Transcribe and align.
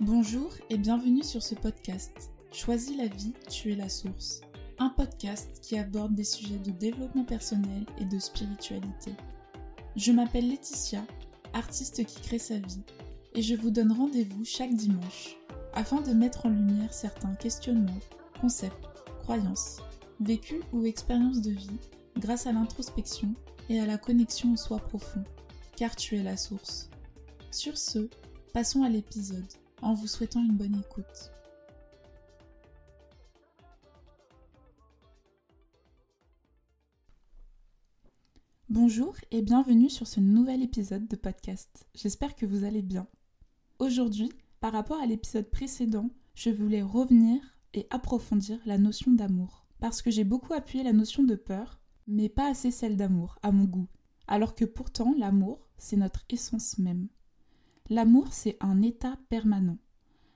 Bonjour 0.00 0.50
et 0.70 0.76
bienvenue 0.76 1.22
sur 1.22 1.40
ce 1.40 1.54
podcast. 1.54 2.32
Choisis 2.50 2.96
la 2.96 3.06
vie, 3.06 3.32
tu 3.48 3.70
es 3.70 3.76
la 3.76 3.88
source. 3.88 4.40
Un 4.80 4.88
podcast 4.88 5.60
qui 5.62 5.78
aborde 5.78 6.16
des 6.16 6.24
sujets 6.24 6.58
de 6.58 6.72
développement 6.72 7.24
personnel 7.24 7.86
et 8.00 8.04
de 8.04 8.18
spiritualité. 8.18 9.12
Je 9.94 10.10
m'appelle 10.10 10.48
Laetitia, 10.48 11.04
artiste 11.52 12.04
qui 12.06 12.20
crée 12.22 12.40
sa 12.40 12.58
vie, 12.58 12.82
et 13.34 13.42
je 13.42 13.54
vous 13.54 13.70
donne 13.70 13.92
rendez-vous 13.92 14.44
chaque 14.44 14.74
dimanche 14.74 15.36
afin 15.74 16.00
de 16.00 16.12
mettre 16.12 16.46
en 16.46 16.50
lumière 16.50 16.92
certains 16.92 17.36
questionnements, 17.36 18.00
concepts, 18.40 18.88
croyances, 19.20 19.78
vécus 20.18 20.62
ou 20.72 20.84
expériences 20.86 21.40
de 21.40 21.52
vie 21.52 21.78
grâce 22.18 22.48
à 22.48 22.52
l'introspection 22.52 23.32
et 23.68 23.78
à 23.78 23.86
la 23.86 23.96
connexion 23.96 24.54
au 24.54 24.56
soi 24.56 24.80
profond, 24.80 25.22
car 25.76 25.94
tu 25.94 26.16
es 26.16 26.24
la 26.24 26.36
source. 26.36 26.90
Sur 27.52 27.78
ce, 27.78 28.08
passons 28.52 28.82
à 28.82 28.88
l'épisode 28.88 29.46
en 29.84 29.92
vous 29.92 30.06
souhaitant 30.06 30.42
une 30.42 30.56
bonne 30.56 30.76
écoute. 30.76 31.30
Bonjour 38.70 39.14
et 39.30 39.42
bienvenue 39.42 39.90
sur 39.90 40.06
ce 40.06 40.20
nouvel 40.20 40.62
épisode 40.62 41.06
de 41.06 41.16
podcast. 41.16 41.86
J'espère 41.94 42.34
que 42.34 42.46
vous 42.46 42.64
allez 42.64 42.80
bien. 42.80 43.06
Aujourd'hui, 43.78 44.32
par 44.58 44.72
rapport 44.72 45.00
à 45.00 45.06
l'épisode 45.06 45.50
précédent, 45.50 46.08
je 46.34 46.48
voulais 46.48 46.82
revenir 46.82 47.40
et 47.74 47.86
approfondir 47.90 48.58
la 48.64 48.78
notion 48.78 49.12
d'amour. 49.12 49.66
Parce 49.80 50.00
que 50.00 50.10
j'ai 50.10 50.24
beaucoup 50.24 50.54
appuyé 50.54 50.82
la 50.82 50.94
notion 50.94 51.24
de 51.24 51.34
peur, 51.34 51.78
mais 52.06 52.30
pas 52.30 52.48
assez 52.48 52.70
celle 52.70 52.96
d'amour, 52.96 53.38
à 53.42 53.52
mon 53.52 53.64
goût. 53.64 53.88
Alors 54.28 54.54
que 54.54 54.64
pourtant, 54.64 55.14
l'amour, 55.18 55.68
c'est 55.76 55.96
notre 55.96 56.24
essence 56.30 56.78
même. 56.78 57.08
L'amour, 57.90 58.32
c'est 58.32 58.56
un 58.60 58.80
état 58.80 59.18
permanent. 59.28 59.76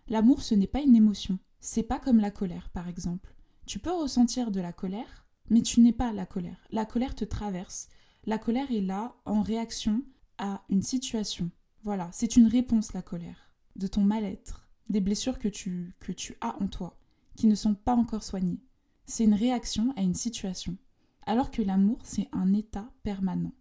L'amour, 0.08 0.42
ce 0.42 0.54
n'est 0.54 0.66
pas 0.66 0.82
une 0.82 0.94
émotion. 0.94 1.38
C'est 1.60 1.82
pas 1.82 1.98
comme 1.98 2.20
la 2.20 2.30
colère, 2.30 2.68
par 2.68 2.88
exemple. 2.88 3.34
Tu 3.64 3.78
peux 3.78 3.90
ressentir 3.90 4.50
de 4.50 4.60
la 4.60 4.74
colère, 4.74 5.26
mais 5.48 5.62
tu 5.62 5.80
n'es 5.80 5.94
pas 5.94 6.12
la 6.12 6.26
colère. 6.26 6.66
La 6.70 6.84
colère 6.84 7.14
te 7.14 7.24
traverse. 7.24 7.88
La 8.26 8.36
colère 8.36 8.70
est 8.70 8.82
là 8.82 9.16
en 9.24 9.40
réaction 9.40 10.02
à 10.36 10.62
une 10.68 10.82
situation. 10.82 11.50
Voilà, 11.84 12.10
c'est 12.12 12.36
une 12.36 12.48
réponse, 12.48 12.92
la 12.92 13.00
colère, 13.00 13.50
de 13.76 13.86
ton 13.86 14.02
mal-être, 14.02 14.68
des 14.90 15.00
blessures 15.00 15.38
que 15.38 15.48
tu, 15.48 15.94
que 16.00 16.12
tu 16.12 16.36
as 16.42 16.54
en 16.62 16.66
toi, 16.66 16.98
qui 17.34 17.46
ne 17.46 17.54
sont 17.54 17.74
pas 17.74 17.94
encore 17.94 18.24
soignées. 18.24 18.60
C'est 19.06 19.24
une 19.24 19.32
réaction 19.32 19.94
à 19.96 20.02
une 20.02 20.14
situation. 20.14 20.76
Alors 21.24 21.50
que 21.50 21.62
l'amour, 21.62 21.98
c'est 22.04 22.28
un 22.32 22.52
état 22.52 22.90
permanent. 23.02 23.52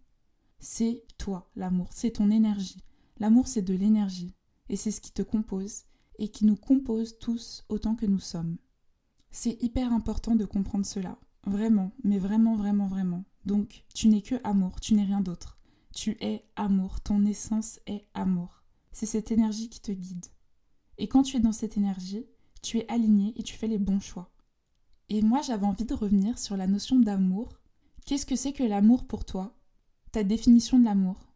C'est 0.58 1.04
toi, 1.16 1.50
l'amour, 1.56 1.88
c'est 1.90 2.12
ton 2.12 2.30
énergie. 2.30 2.82
L'amour, 3.20 3.48
c'est 3.48 3.62
de 3.62 3.74
l'énergie, 3.74 4.34
et 4.68 4.76
c'est 4.76 4.90
ce 4.90 5.00
qui 5.00 5.12
te 5.12 5.22
compose, 5.22 5.84
et 6.18 6.28
qui 6.28 6.44
nous 6.44 6.56
compose 6.56 7.18
tous 7.18 7.64
autant 7.68 7.94
que 7.94 8.06
nous 8.06 8.20
sommes. 8.20 8.58
C'est 9.30 9.62
hyper 9.62 9.92
important 9.92 10.34
de 10.34 10.44
comprendre 10.44 10.86
cela, 10.86 11.18
vraiment, 11.44 11.92
mais 12.04 12.18
vraiment, 12.18 12.54
vraiment, 12.54 12.86
vraiment. 12.86 13.24
Donc, 13.44 13.84
tu 13.94 14.08
n'es 14.08 14.22
que 14.22 14.36
amour, 14.44 14.80
tu 14.80 14.94
n'es 14.94 15.04
rien 15.04 15.20
d'autre. 15.20 15.58
Tu 15.94 16.16
es 16.20 16.44
amour, 16.56 17.00
ton 17.00 17.24
essence 17.24 17.80
est 17.86 18.06
amour. 18.14 18.62
C'est 18.92 19.06
cette 19.06 19.30
énergie 19.30 19.68
qui 19.68 19.80
te 19.80 19.92
guide. 19.92 20.26
Et 20.98 21.08
quand 21.08 21.22
tu 21.22 21.36
es 21.36 21.40
dans 21.40 21.52
cette 21.52 21.76
énergie, 21.76 22.26
tu 22.62 22.78
es 22.78 22.88
aligné 22.90 23.32
et 23.36 23.42
tu 23.42 23.56
fais 23.56 23.68
les 23.68 23.78
bons 23.78 24.00
choix. 24.00 24.30
Et 25.08 25.22
moi, 25.22 25.40
j'avais 25.40 25.66
envie 25.66 25.84
de 25.84 25.94
revenir 25.94 26.38
sur 26.38 26.56
la 26.56 26.66
notion 26.66 26.98
d'amour. 26.98 27.58
Qu'est-ce 28.04 28.26
que 28.26 28.36
c'est 28.36 28.52
que 28.52 28.64
l'amour 28.64 29.06
pour 29.06 29.24
toi? 29.24 29.56
Ta 30.12 30.24
définition 30.24 30.78
de 30.78 30.84
l'amour? 30.84 31.27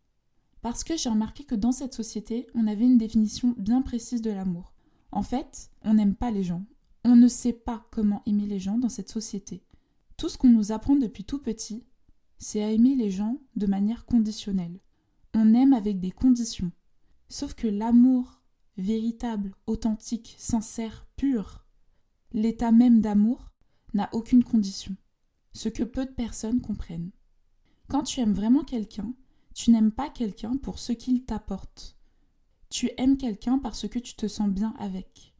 Parce 0.63 0.85
que 0.85 0.97
j'ai 0.97 1.09
remarqué 1.09 1.45
que 1.45 1.55
dans 1.55 1.73
cette 1.73 1.95
société, 1.95 2.47
on 2.55 2.67
avait 2.67 2.85
une 2.85 2.99
définition 2.99 3.55
bien 3.59 3.83
précise 3.83 4.23
de 4.23 4.31
l'amour. 4.31 4.73
En 5.11 5.23
fait, 5.23 5.71
on 5.83 5.95
n'aime 5.95 6.15
pas 6.15 6.31
les 6.31 6.45
gens. 6.45 6.65
On 7.05 7.17
ne 7.17 7.29
sait 7.29 7.53
pas 7.53 7.87
comment 7.91 8.23
aimer 8.27 8.47
les 8.47 8.61
gens 8.61 8.79
dans 8.79 8.89
cette 8.89 9.11
société. 9.11 9.65
Tout 10.17 10.29
ce 10.29 10.39
qu'on 10.39 10.51
nous 10.51 10.71
apprend 10.71 10.95
depuis 10.95 11.25
tout 11.25 11.41
petit, 11.41 11.85
c'est 12.39 12.63
à 12.63 12.71
aimer 12.71 12.95
les 12.95 13.11
gens 13.11 13.39
de 13.57 13.67
manière 13.67 14.07
conditionnelle. 14.07 14.79
On 15.35 15.53
aime 15.55 15.73
avec 15.73 15.99
des 16.01 16.13
conditions. 16.13 16.71
Sauf 17.29 17.55
que 17.55 17.67
l'amour 17.67 18.41
véritable, 18.77 19.55
authentique, 19.67 20.35
sincère, 20.39 21.07
pur, 21.17 21.65
l'état 22.33 22.73
même 22.73 23.01
d'amour, 23.01 23.51
n'a 23.95 24.09
aucune 24.13 24.45
condition. 24.45 24.97
Ce 25.53 25.69
que 25.69 25.83
peu 25.83 26.07
de 26.07 26.13
personnes 26.13 26.61
comprennent. 26.61 27.11
Quand 27.89 28.05
tu 28.05 28.21
aimes 28.21 28.33
vraiment 28.33 28.65
quelqu'un, 28.65 29.13
tu 29.55 29.71
n'aimes 29.71 29.93
pas 29.93 30.09
quelqu'un 30.09 30.57
pour 30.57 30.79
ce 30.79 30.93
qu'il 30.93 31.25
t'apporte. 31.25 31.97
Tu 32.69 32.91
aimes 32.97 33.17
quelqu'un 33.17 33.59
parce 33.59 33.89
que 33.89 33.99
tu 33.99 34.15
te 34.15 34.27
sens 34.27 34.49
bien 34.49 34.75
avec. 34.79 35.35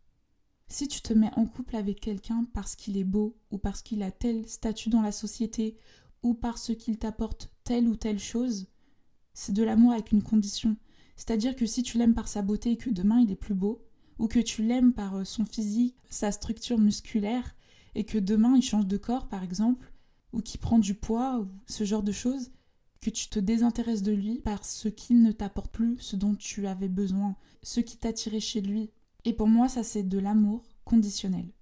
Si 0.69 0.89
tu 0.89 1.01
te 1.01 1.13
mets 1.13 1.33
en 1.37 1.47
couple 1.47 1.77
avec 1.77 2.01
quelqu'un 2.01 2.47
parce 2.53 2.77
qu'il 2.77 2.97
est 2.97 3.05
beau 3.05 3.37
ou 3.51 3.59
parce 3.59 3.83
qu'il 3.83 4.03
a 4.03 4.11
tel 4.11 4.49
statut 4.49 4.91
dans 4.91 5.03
la 5.03 5.13
société 5.13 5.77
ou 6.23 6.35
parce 6.35 6.75
qu'il 6.77 6.99
t'apporte 6.99 7.51
telle 7.65 7.89
ou 7.89 7.97
telle 7.97 8.19
chose, 8.19 8.69
c'est 9.35 9.53
de 9.53 9.63
l'amour 9.63 9.93
avec 9.93 10.13
une 10.13 10.23
condition. 10.23 10.77
C'est-à-dire 11.17 11.57
que 11.57 11.67
si 11.67 11.83
tu 11.83 11.99
l'aimes 11.99 12.15
par 12.15 12.29
sa 12.29 12.43
beauté 12.43 12.73
et 12.73 12.77
que 12.77 12.91
demain 12.91 13.21
il 13.21 13.31
est 13.31 13.37
plus 13.37 13.55
beau, 13.55 13.85
ou 14.19 14.29
que 14.29 14.39
tu 14.39 14.63
l'aimes 14.63 14.93
par 14.93 15.17
euh, 15.17 15.25
son 15.25 15.45
physique, 15.45 15.97
sa 16.11 16.33
structure 16.33 16.79
musculaire, 16.79 17.55
et 17.95 18.05
que 18.05 18.19
demain 18.19 18.57
il 18.57 18.63
change 18.63 18.87
de 18.87 18.97
corps 18.97 19.29
par 19.29 19.43
exemple, 19.43 19.93
ou 20.33 20.41
qu'il 20.41 20.61
prend 20.61 20.79
du 20.79 20.95
poids, 20.95 21.41
ou 21.41 21.49
ce 21.67 21.85
genre 21.85 22.03
de 22.03 22.13
choses, 22.13 22.51
que 23.03 23.11
tu 23.11 23.29
te 23.29 23.41
désintéresses 23.41 24.03
de 24.03 24.13
lui 24.13 24.41
parce 24.41 24.87
qu'il 24.97 25.23
ne 25.23 25.33
t'apporte 25.33 25.73
plus 25.73 25.99
ce 25.99 26.15
dont 26.15 26.37
tu 26.37 26.69
avais 26.69 26.89
besoin, 26.89 27.37
ce 27.63 27.81
qui 27.81 27.99
t'attirait 27.99 28.41
chez 28.41 28.61
lui. 28.61 28.91
Et 29.25 29.33
pour 29.33 29.49
moi, 29.49 29.69
ça 29.69 29.83
c'est 29.83 30.05
de 30.05 30.19
l'amour 30.19 30.63
conditionnel. 30.85 31.53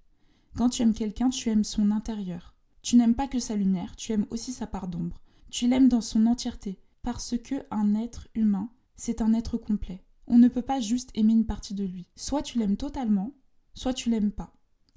Quand 0.54 0.68
tu 0.68 0.82
aimes 0.82 0.94
quelqu'un, 0.94 1.30
tu 1.30 1.48
aimes 1.48 1.64
son 1.64 1.90
intérieur. 1.90 2.54
Tu 2.82 2.96
n'aimes 2.96 3.14
pas 3.14 3.26
que 3.26 3.38
sa 3.38 3.56
lumière, 3.56 3.96
tu 3.96 4.12
aimes 4.12 4.26
aussi 4.30 4.52
sa 4.52 4.66
part 4.66 4.86
d'ombre. 4.86 5.20
Tu 5.50 5.66
l'aimes 5.66 5.88
dans 5.88 6.00
son 6.02 6.26
entièreté, 6.26 6.78
parce 7.02 7.36
que 7.38 7.54
un 7.70 7.94
être 7.94 8.28
humain, 8.34 8.70
c'est 8.96 9.22
un 9.22 9.32
être 9.32 9.56
complet. 9.56 10.04
On 10.26 10.38
ne 10.38 10.48
peut 10.48 10.62
pas 10.62 10.80
juste 10.80 11.10
aimer 11.14 11.32
une 11.32 11.46
partie 11.46 11.74
de 11.74 11.84
lui. 11.84 12.06
Soit 12.16 12.42
tu 12.42 12.58
l'aimes 12.58 12.76
totalement, 12.76 13.32
soit 13.74 13.94
tu 13.94 14.10
l'aimes 14.10 14.32
pas. 14.32 14.52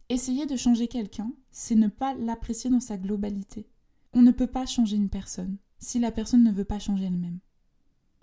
Essayer 0.09 0.45
de 0.45 0.57
changer 0.57 0.87
quelqu'un, 0.87 1.31
c'est 1.51 1.75
ne 1.75 1.87
pas 1.87 2.13
l'apprécier 2.13 2.69
dans 2.69 2.81
sa 2.81 2.97
globalité. 2.97 3.69
On 4.13 4.21
ne 4.21 4.31
peut 4.31 4.47
pas 4.47 4.65
changer 4.65 4.97
une 4.97 5.09
personne 5.09 5.57
si 5.83 5.99
la 5.99 6.11
personne 6.11 6.43
ne 6.43 6.51
veut 6.51 6.65
pas 6.65 6.79
changer 6.79 7.05
elle-même 7.05 7.39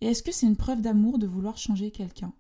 Et 0.00 0.06
est-ce 0.06 0.22
que 0.22 0.32
c'est 0.32 0.47
une 0.47 0.56
preuve 0.56 0.81
d'amour 0.81 1.19
de 1.19 1.26
vouloir 1.26 1.59
changer 1.59 1.91
quelqu'un? 1.91 2.32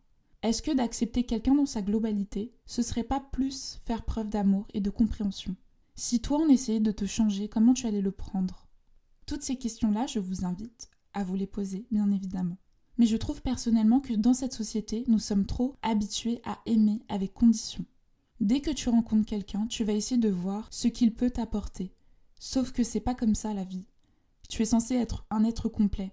Est-ce 0.42 0.62
que 0.62 0.74
d'accepter 0.74 1.24
quelqu'un 1.24 1.54
dans 1.54 1.66
sa 1.66 1.82
globalité, 1.82 2.54
ce 2.64 2.82
serait 2.82 3.04
pas 3.04 3.20
plus 3.20 3.78
faire 3.84 4.04
preuve 4.04 4.30
d'amour 4.30 4.66
et 4.72 4.80
de 4.80 4.88
compréhension? 4.88 5.54
Si 5.94 6.20
toi 6.20 6.38
on 6.38 6.48
essayait 6.48 6.80
de 6.80 6.92
te 6.92 7.04
changer, 7.04 7.48
comment 7.48 7.74
tu 7.74 7.86
allais 7.86 8.00
le 8.00 8.10
prendre? 8.10 8.66
Toutes 9.26 9.42
ces 9.42 9.56
questions-là, 9.56 10.06
je 10.06 10.18
vous 10.18 10.46
invite 10.46 10.88
à 11.12 11.24
vous 11.24 11.34
les 11.34 11.46
poser, 11.46 11.86
bien 11.90 12.10
évidemment. 12.10 12.56
Mais 12.96 13.06
je 13.06 13.18
trouve 13.18 13.42
personnellement 13.42 14.00
que 14.00 14.14
dans 14.14 14.34
cette 14.34 14.54
société, 14.54 15.04
nous 15.08 15.18
sommes 15.18 15.44
trop 15.44 15.76
habitués 15.82 16.40
à 16.44 16.60
aimer 16.64 17.02
avec 17.08 17.34
condition. 17.34 17.84
Dès 18.40 18.60
que 18.60 18.70
tu 18.70 18.88
rencontres 18.88 19.26
quelqu'un, 19.26 19.66
tu 19.66 19.84
vas 19.84 19.92
essayer 19.92 20.20
de 20.20 20.30
voir 20.30 20.68
ce 20.70 20.88
qu'il 20.88 21.12
peut 21.12 21.30
t'apporter. 21.30 21.92
Sauf 22.38 22.72
que 22.72 22.82
c'est 22.82 23.00
pas 23.00 23.14
comme 23.14 23.34
ça 23.34 23.52
la 23.52 23.64
vie. 23.64 23.84
Tu 24.50 24.62
es 24.62 24.66
censé 24.66 24.96
être 24.96 25.24
un 25.30 25.44
être 25.44 25.68
complet. 25.68 26.12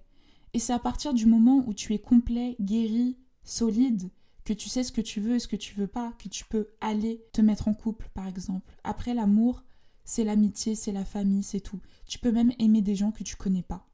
Et 0.53 0.59
c'est 0.59 0.71
à 0.71 0.77
partir 0.77 1.15
du 1.15 1.25
moment 1.25 1.63
où 1.65 1.73
tu 1.73 1.95
es 1.95 1.99
complet, 1.99 2.55
guéri, 2.61 3.17
solide, 3.43 4.11
que 4.45 4.53
tu 4.53 4.69
sais 4.69 4.83
ce 4.83 4.91
que 4.91 5.01
tu 5.01 5.19
veux 5.19 5.35
et 5.35 5.39
ce 5.39 5.47
que 5.47 5.55
tu 5.55 5.73
veux 5.73 5.87
pas, 5.87 6.13
que 6.19 6.29
tu 6.29 6.45
peux 6.45 6.69
aller 6.79 7.25
te 7.33 7.41
mettre 7.41 7.67
en 7.67 7.73
couple, 7.73 8.11
par 8.13 8.27
exemple. 8.27 8.75
Après, 8.83 9.15
l'amour, 9.15 9.63
c'est 10.05 10.23
l'amitié, 10.23 10.75
c'est 10.75 10.91
la 10.91 11.03
famille, 11.03 11.41
c'est 11.41 11.61
tout. 11.61 11.79
Tu 12.05 12.19
peux 12.19 12.31
même 12.31 12.53
aimer 12.59 12.83
des 12.83 12.93
gens 12.93 13.11
que 13.11 13.23
tu 13.23 13.35
connais 13.35 13.63
pas. 13.63 13.87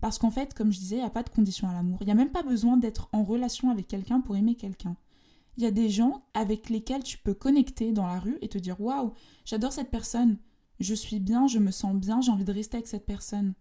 Parce 0.00 0.18
qu'en 0.18 0.30
fait, 0.30 0.54
comme 0.54 0.72
je 0.72 0.78
disais, 0.78 0.96
il 0.96 1.00
n'y 1.00 1.04
a 1.04 1.10
pas 1.10 1.22
de 1.22 1.28
condition 1.28 1.68
à 1.68 1.74
l'amour. 1.74 1.98
Il 2.00 2.06
n'y 2.06 2.12
a 2.12 2.16
même 2.16 2.32
pas 2.32 2.42
besoin 2.42 2.78
d'être 2.78 3.10
en 3.12 3.22
relation 3.22 3.70
avec 3.70 3.86
quelqu'un 3.86 4.22
pour 4.22 4.34
aimer 4.34 4.54
quelqu'un. 4.54 4.96
Il 5.58 5.62
y 5.62 5.66
a 5.66 5.70
des 5.70 5.90
gens 5.90 6.24
avec 6.32 6.70
lesquels 6.70 7.04
tu 7.04 7.18
peux 7.18 7.34
connecter 7.34 7.92
dans 7.92 8.06
la 8.06 8.18
rue 8.18 8.38
et 8.40 8.48
te 8.48 8.56
dire 8.56 8.80
Waouh, 8.80 9.12
j'adore 9.44 9.74
cette 9.74 9.90
personne. 9.90 10.38
Je 10.80 10.94
suis 10.94 11.20
bien, 11.20 11.46
je 11.48 11.58
me 11.58 11.70
sens 11.70 11.94
bien, 11.94 12.22
j'ai 12.22 12.32
envie 12.32 12.44
de 12.44 12.52
rester 12.52 12.78
avec 12.78 12.88
cette 12.88 13.04
personne 13.04 13.52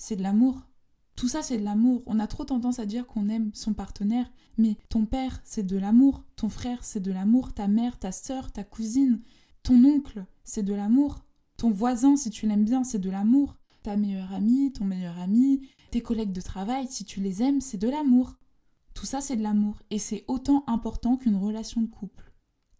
c'est 0.00 0.16
de 0.16 0.22
l'amour. 0.22 0.66
Tout 1.14 1.28
ça, 1.28 1.42
c'est 1.42 1.58
de 1.58 1.64
l'amour. 1.64 2.02
On 2.06 2.18
a 2.18 2.26
trop 2.26 2.44
tendance 2.44 2.78
à 2.78 2.86
dire 2.86 3.06
qu'on 3.06 3.28
aime 3.28 3.50
son 3.52 3.74
partenaire, 3.74 4.32
mais 4.56 4.78
ton 4.88 5.04
père, 5.04 5.42
c'est 5.44 5.66
de 5.66 5.76
l'amour, 5.76 6.24
ton 6.36 6.48
frère, 6.48 6.82
c'est 6.82 7.00
de 7.00 7.12
l'amour, 7.12 7.52
ta 7.52 7.68
mère, 7.68 7.98
ta 7.98 8.10
sœur, 8.10 8.50
ta 8.50 8.64
cousine, 8.64 9.20
ton 9.62 9.84
oncle, 9.84 10.24
c'est 10.42 10.62
de 10.62 10.72
l'amour, 10.72 11.26
ton 11.58 11.70
voisin, 11.70 12.16
si 12.16 12.30
tu 12.30 12.46
l'aimes 12.46 12.64
bien, 12.64 12.82
c'est 12.82 12.98
de 12.98 13.10
l'amour, 13.10 13.58
ta 13.82 13.98
meilleure 13.98 14.32
amie, 14.32 14.72
ton 14.72 14.86
meilleur 14.86 15.18
ami, 15.18 15.68
tes 15.90 16.00
collègues 16.00 16.32
de 16.32 16.40
travail, 16.40 16.86
si 16.88 17.04
tu 17.04 17.20
les 17.20 17.42
aimes, 17.42 17.60
c'est 17.60 17.76
de 17.76 17.90
l'amour. 17.90 18.38
Tout 18.94 19.04
ça, 19.04 19.20
c'est 19.20 19.36
de 19.36 19.42
l'amour, 19.42 19.82
et 19.90 19.98
c'est 19.98 20.24
autant 20.28 20.64
important 20.66 21.18
qu'une 21.18 21.36
relation 21.36 21.82
de 21.82 21.88
couple. 21.88 22.32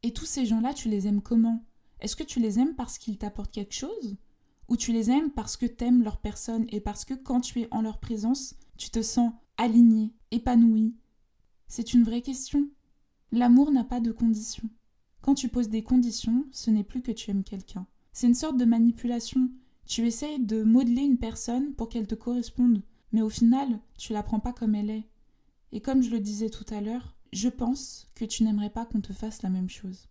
Et 0.02 0.14
tous 0.14 0.24
ces 0.24 0.46
gens-là, 0.46 0.72
tu 0.72 0.88
les 0.88 1.06
aimes 1.06 1.20
comment? 1.20 1.66
Est-ce 2.00 2.16
que 2.16 2.24
tu 2.24 2.40
les 2.40 2.58
aimes 2.58 2.74
parce 2.74 2.96
qu'ils 2.96 3.18
t'apportent 3.18 3.52
quelque 3.52 3.74
chose? 3.74 4.16
Ou 4.70 4.76
tu 4.76 4.92
les 4.92 5.10
aimes 5.10 5.30
parce 5.30 5.56
que 5.56 5.66
t'aimes 5.66 6.04
leur 6.04 6.18
personne 6.18 6.64
et 6.68 6.80
parce 6.80 7.04
que 7.04 7.14
quand 7.14 7.40
tu 7.40 7.60
es 7.60 7.68
en 7.72 7.82
leur 7.82 7.98
présence, 7.98 8.54
tu 8.78 8.88
te 8.88 9.02
sens 9.02 9.32
aligné, 9.58 10.14
épanoui 10.30 10.94
C'est 11.66 11.92
une 11.92 12.04
vraie 12.04 12.22
question. 12.22 12.68
L'amour 13.32 13.72
n'a 13.72 13.84
pas 13.84 14.00
de 14.00 14.12
conditions. 14.12 14.70
Quand 15.22 15.34
tu 15.34 15.48
poses 15.48 15.68
des 15.68 15.82
conditions, 15.82 16.46
ce 16.52 16.70
n'est 16.70 16.84
plus 16.84 17.02
que 17.02 17.12
tu 17.12 17.30
aimes 17.30 17.44
quelqu'un. 17.44 17.86
C'est 18.12 18.28
une 18.28 18.34
sorte 18.34 18.56
de 18.56 18.64
manipulation. 18.64 19.50
Tu 19.86 20.06
essayes 20.06 20.38
de 20.38 20.62
modeler 20.62 21.02
une 21.02 21.18
personne 21.18 21.74
pour 21.74 21.88
qu'elle 21.88 22.06
te 22.06 22.14
corresponde, 22.14 22.82
mais 23.12 23.22
au 23.22 23.28
final, 23.28 23.80
tu 23.98 24.12
la 24.12 24.22
prends 24.22 24.40
pas 24.40 24.52
comme 24.52 24.76
elle 24.76 24.90
est. 24.90 25.08
Et 25.72 25.80
comme 25.80 26.02
je 26.02 26.10
le 26.10 26.20
disais 26.20 26.48
tout 26.48 26.64
à 26.70 26.80
l'heure, 26.80 27.16
je 27.32 27.48
pense 27.48 28.08
que 28.14 28.24
tu 28.24 28.44
n'aimerais 28.44 28.70
pas 28.70 28.86
qu'on 28.86 29.00
te 29.00 29.12
fasse 29.12 29.42
la 29.42 29.50
même 29.50 29.68
chose. 29.68 30.08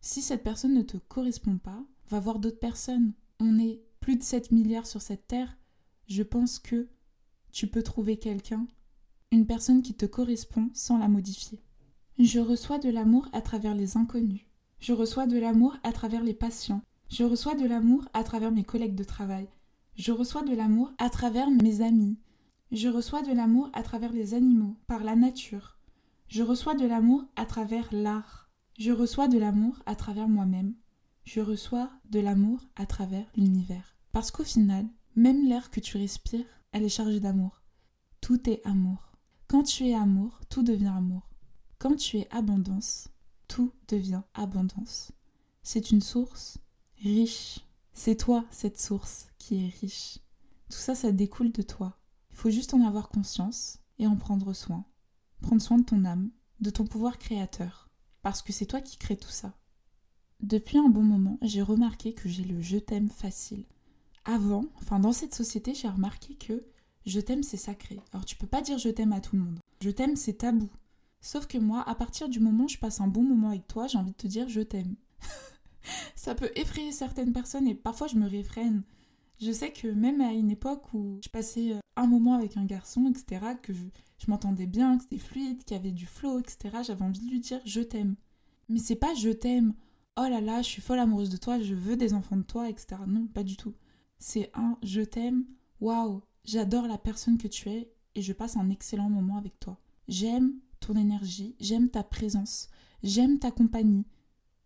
Si 0.00 0.20
cette 0.20 0.42
personne 0.42 0.74
ne 0.74 0.82
te 0.82 0.96
correspond 0.96 1.58
pas, 1.58 1.82
va 2.08 2.18
voir 2.18 2.40
d'autres 2.40 2.58
personnes. 2.58 3.12
On 3.38 3.58
est 3.58 3.80
plus 4.00 4.16
de 4.16 4.22
7 4.22 4.50
milliards 4.50 4.86
sur 4.86 5.02
cette 5.02 5.26
terre. 5.26 5.56
Je 6.06 6.22
pense 6.22 6.58
que 6.58 6.88
tu 7.52 7.66
peux 7.66 7.82
trouver 7.82 8.16
quelqu'un, 8.16 8.66
une 9.30 9.46
personne 9.46 9.82
qui 9.82 9.94
te 9.94 10.06
correspond 10.06 10.70
sans 10.74 10.98
la 10.98 11.08
modifier. 11.08 11.62
Je 12.18 12.40
reçois 12.40 12.78
de 12.78 12.90
l'amour 12.90 13.28
à 13.32 13.40
travers 13.40 13.74
les 13.74 13.96
inconnus. 13.96 14.46
Je 14.80 14.92
reçois 14.92 15.26
de 15.26 15.38
l'amour 15.38 15.76
à 15.82 15.92
travers 15.92 16.22
les 16.22 16.34
patients. 16.34 16.82
Je 17.08 17.24
reçois 17.24 17.54
de 17.54 17.66
l'amour 17.66 18.08
à 18.12 18.24
travers 18.24 18.50
mes 18.50 18.64
collègues 18.64 18.94
de 18.94 19.04
travail. 19.04 19.48
Je 19.96 20.12
reçois 20.12 20.42
de 20.42 20.54
l'amour 20.54 20.92
à 20.98 21.10
travers 21.10 21.50
mes 21.50 21.82
amis. 21.82 22.18
Je 22.72 22.88
reçois 22.88 23.22
de 23.22 23.32
l'amour 23.32 23.68
à 23.72 23.82
travers 23.82 24.12
les 24.12 24.34
animaux, 24.34 24.76
par 24.86 25.02
la 25.02 25.16
nature. 25.16 25.78
Je 26.28 26.42
reçois 26.42 26.74
de 26.74 26.86
l'amour 26.86 27.24
à 27.36 27.44
travers 27.44 27.88
l'art. 27.92 28.48
Je 28.78 28.92
reçois 28.92 29.28
de 29.28 29.38
l'amour 29.38 29.82
à 29.86 29.96
travers 29.96 30.28
moi-même. 30.28 30.74
Je 31.24 31.40
reçois 31.40 31.90
de 32.08 32.20
l'amour 32.20 32.60
à 32.76 32.86
travers 32.86 33.26
l'univers. 33.36 33.96
Parce 34.12 34.30
qu'au 34.30 34.44
final, 34.44 34.86
même 35.16 35.48
l'air 35.48 35.70
que 35.70 35.80
tu 35.80 35.96
respires, 35.96 36.46
elle 36.72 36.84
est 36.84 36.88
chargée 36.88 37.20
d'amour. 37.20 37.62
Tout 38.20 38.48
est 38.48 38.64
amour. 38.66 39.12
Quand 39.46 39.62
tu 39.62 39.88
es 39.88 39.94
amour, 39.94 40.40
tout 40.48 40.62
devient 40.62 40.92
amour. 40.96 41.28
Quand 41.78 41.96
tu 41.96 42.18
es 42.18 42.28
abondance, 42.30 43.08
tout 43.48 43.72
devient 43.88 44.22
abondance. 44.34 45.12
C'est 45.62 45.90
une 45.90 46.02
source 46.02 46.58
riche. 47.02 47.60
C'est 47.92 48.16
toi, 48.16 48.44
cette 48.50 48.80
source, 48.80 49.28
qui 49.38 49.64
est 49.64 49.74
riche. 49.80 50.18
Tout 50.68 50.78
ça, 50.78 50.94
ça 50.94 51.12
découle 51.12 51.52
de 51.52 51.62
toi. 51.62 51.98
Il 52.30 52.36
faut 52.36 52.50
juste 52.50 52.74
en 52.74 52.86
avoir 52.86 53.08
conscience 53.08 53.78
et 53.98 54.06
en 54.06 54.16
prendre 54.16 54.52
soin. 54.52 54.84
Prendre 55.40 55.62
soin 55.62 55.78
de 55.78 55.84
ton 55.84 56.04
âme, 56.04 56.30
de 56.60 56.70
ton 56.70 56.86
pouvoir 56.86 57.18
créateur, 57.18 57.90
parce 58.22 58.42
que 58.42 58.52
c'est 58.52 58.66
toi 58.66 58.80
qui 58.80 58.96
crée 58.96 59.16
tout 59.16 59.30
ça. 59.30 59.54
Depuis 60.42 60.78
un 60.78 60.88
bon 60.88 61.02
moment, 61.02 61.38
j'ai 61.42 61.60
remarqué 61.60 62.14
que 62.14 62.28
j'ai 62.28 62.44
le 62.44 62.62
je 62.62 62.78
t'aime 62.78 63.08
facile. 63.08 63.64
Avant, 64.24 64.64
enfin 64.76 64.98
dans 64.98 65.12
cette 65.12 65.34
société, 65.34 65.74
j'ai 65.74 65.88
remarqué 65.88 66.34
que 66.34 66.64
je 67.04 67.20
t'aime 67.20 67.42
c'est 67.42 67.56
sacré. 67.56 68.00
Alors 68.12 68.24
tu 68.24 68.36
peux 68.36 68.46
pas 68.46 68.62
dire 68.62 68.78
je 68.78 68.88
t'aime 68.88 69.12
à 69.12 69.20
tout 69.20 69.36
le 69.36 69.42
monde. 69.42 69.58
Je 69.82 69.90
t'aime 69.90 70.16
c'est 70.16 70.38
tabou. 70.38 70.70
Sauf 71.20 71.46
que 71.46 71.58
moi, 71.58 71.84
à 71.86 71.94
partir 71.94 72.28
du 72.28 72.40
moment 72.40 72.64
où 72.64 72.68
je 72.68 72.78
passe 72.78 73.00
un 73.00 73.06
bon 73.06 73.22
moment 73.22 73.50
avec 73.50 73.66
toi, 73.66 73.86
j'ai 73.86 73.98
envie 73.98 74.12
de 74.12 74.16
te 74.16 74.26
dire 74.26 74.48
je 74.48 74.62
t'aime. 74.62 74.96
ça 76.16 76.34
peut 76.34 76.50
effrayer 76.56 76.92
certaines 76.92 77.32
personnes 77.32 77.68
et 77.68 77.74
parfois 77.74 78.06
je 78.06 78.16
me 78.16 78.28
réfrène. 78.28 78.82
Je 79.40 79.52
sais 79.52 79.72
que 79.72 79.88
même 79.88 80.20
à 80.20 80.32
une 80.32 80.50
époque 80.50 80.92
où 80.94 81.18
je 81.22 81.28
passais 81.28 81.72
euh, 81.72 81.80
un 81.96 82.06
moment 82.06 82.34
avec 82.34 82.56
un 82.56 82.64
garçon, 82.64 83.10
etc., 83.10 83.54
que 83.62 83.72
je, 83.72 83.84
m'entendais 84.28 84.66
bien, 84.66 84.96
que 84.96 85.02
c'était 85.02 85.18
fluide, 85.18 85.64
qu'il 85.64 85.76
y 85.76 85.80
avait 85.80 85.92
du 85.92 86.06
flow, 86.06 86.38
etc., 86.38 86.78
j'avais 86.82 87.02
envie 87.02 87.20
de 87.20 87.30
lui 87.30 87.40
dire 87.40 87.60
je 87.64 87.80
t'aime. 87.80 88.16
Mais 88.68 88.78
c'est 88.78 88.96
pas 88.96 89.14
je 89.14 89.30
t'aime, 89.30 89.74
oh 90.16 90.26
là 90.28 90.40
là, 90.40 90.62
je 90.62 90.68
suis 90.68 90.82
folle 90.82 90.98
amoureuse 90.98 91.30
de 91.30 91.36
toi, 91.36 91.60
je 91.60 91.74
veux 91.74 91.96
des 91.96 92.14
enfants 92.14 92.36
de 92.36 92.42
toi, 92.42 92.68
etc. 92.68 93.00
Non, 93.06 93.26
pas 93.26 93.42
du 93.42 93.56
tout. 93.56 93.74
C'est 94.18 94.50
un 94.54 94.76
je 94.82 95.00
t'aime, 95.00 95.44
waouh, 95.80 96.22
j'adore 96.44 96.86
la 96.86 96.98
personne 96.98 97.38
que 97.38 97.48
tu 97.48 97.68
es 97.68 97.92
et 98.14 98.22
je 98.22 98.32
passe 98.32 98.56
un 98.56 98.70
excellent 98.70 99.10
moment 99.10 99.36
avec 99.36 99.58
toi. 99.60 99.78
J'aime 100.08 100.54
ton 100.80 100.96
énergie, 100.96 101.54
j'aime 101.60 101.88
ta 101.88 102.02
présence, 102.02 102.68
j'aime 103.02 103.38
ta 103.38 103.50
compagnie 103.50 104.06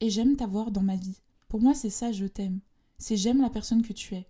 et 0.01 0.11
j'aime 0.11 0.37
t'avoir 0.37 0.71
dans 0.71 0.83
ma 0.83 0.97
vie. 0.97 1.21
Pour 1.49 1.61
moi, 1.61 1.75
c'est 1.75 1.91
ça, 1.91 2.13
je 2.13 2.27
t'aime. 2.27 2.61
C'est 2.99 3.17
j'aime 3.17 3.41
la 3.41 3.51
personne 3.51 3.83
que 3.83 3.93
tu 3.93 4.15
es. 4.15 4.29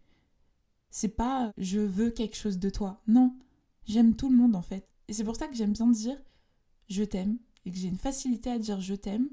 C'est 0.91 1.09
pas 1.09 1.53
je 1.57 1.81
veux 1.81 2.11
quelque 2.11 2.37
chose 2.37 2.59
de 2.59 2.71
toi. 2.71 3.03
Non, 3.07 3.35
j'aime 3.87 4.15
tout 4.15 4.31
le 4.31 4.37
monde 4.37 4.57
en 4.57 4.63
fait. 4.63 4.89
Et 5.09 5.13
c'est 5.13 5.25
pour 5.25 5.37
ça 5.37 5.47
que 5.47 5.55
j'aime 5.55 5.73
bien 5.73 5.89
dire 5.89 6.21
je 6.89 7.03
t'aime 7.03 7.39
et 7.65 7.71
que 7.71 7.77
j'ai 7.77 7.89
une 7.89 7.99
facilité 7.99 8.51
à 8.51 8.59
dire 8.59 8.81
je 8.81 8.95
t'aime. 8.95 9.29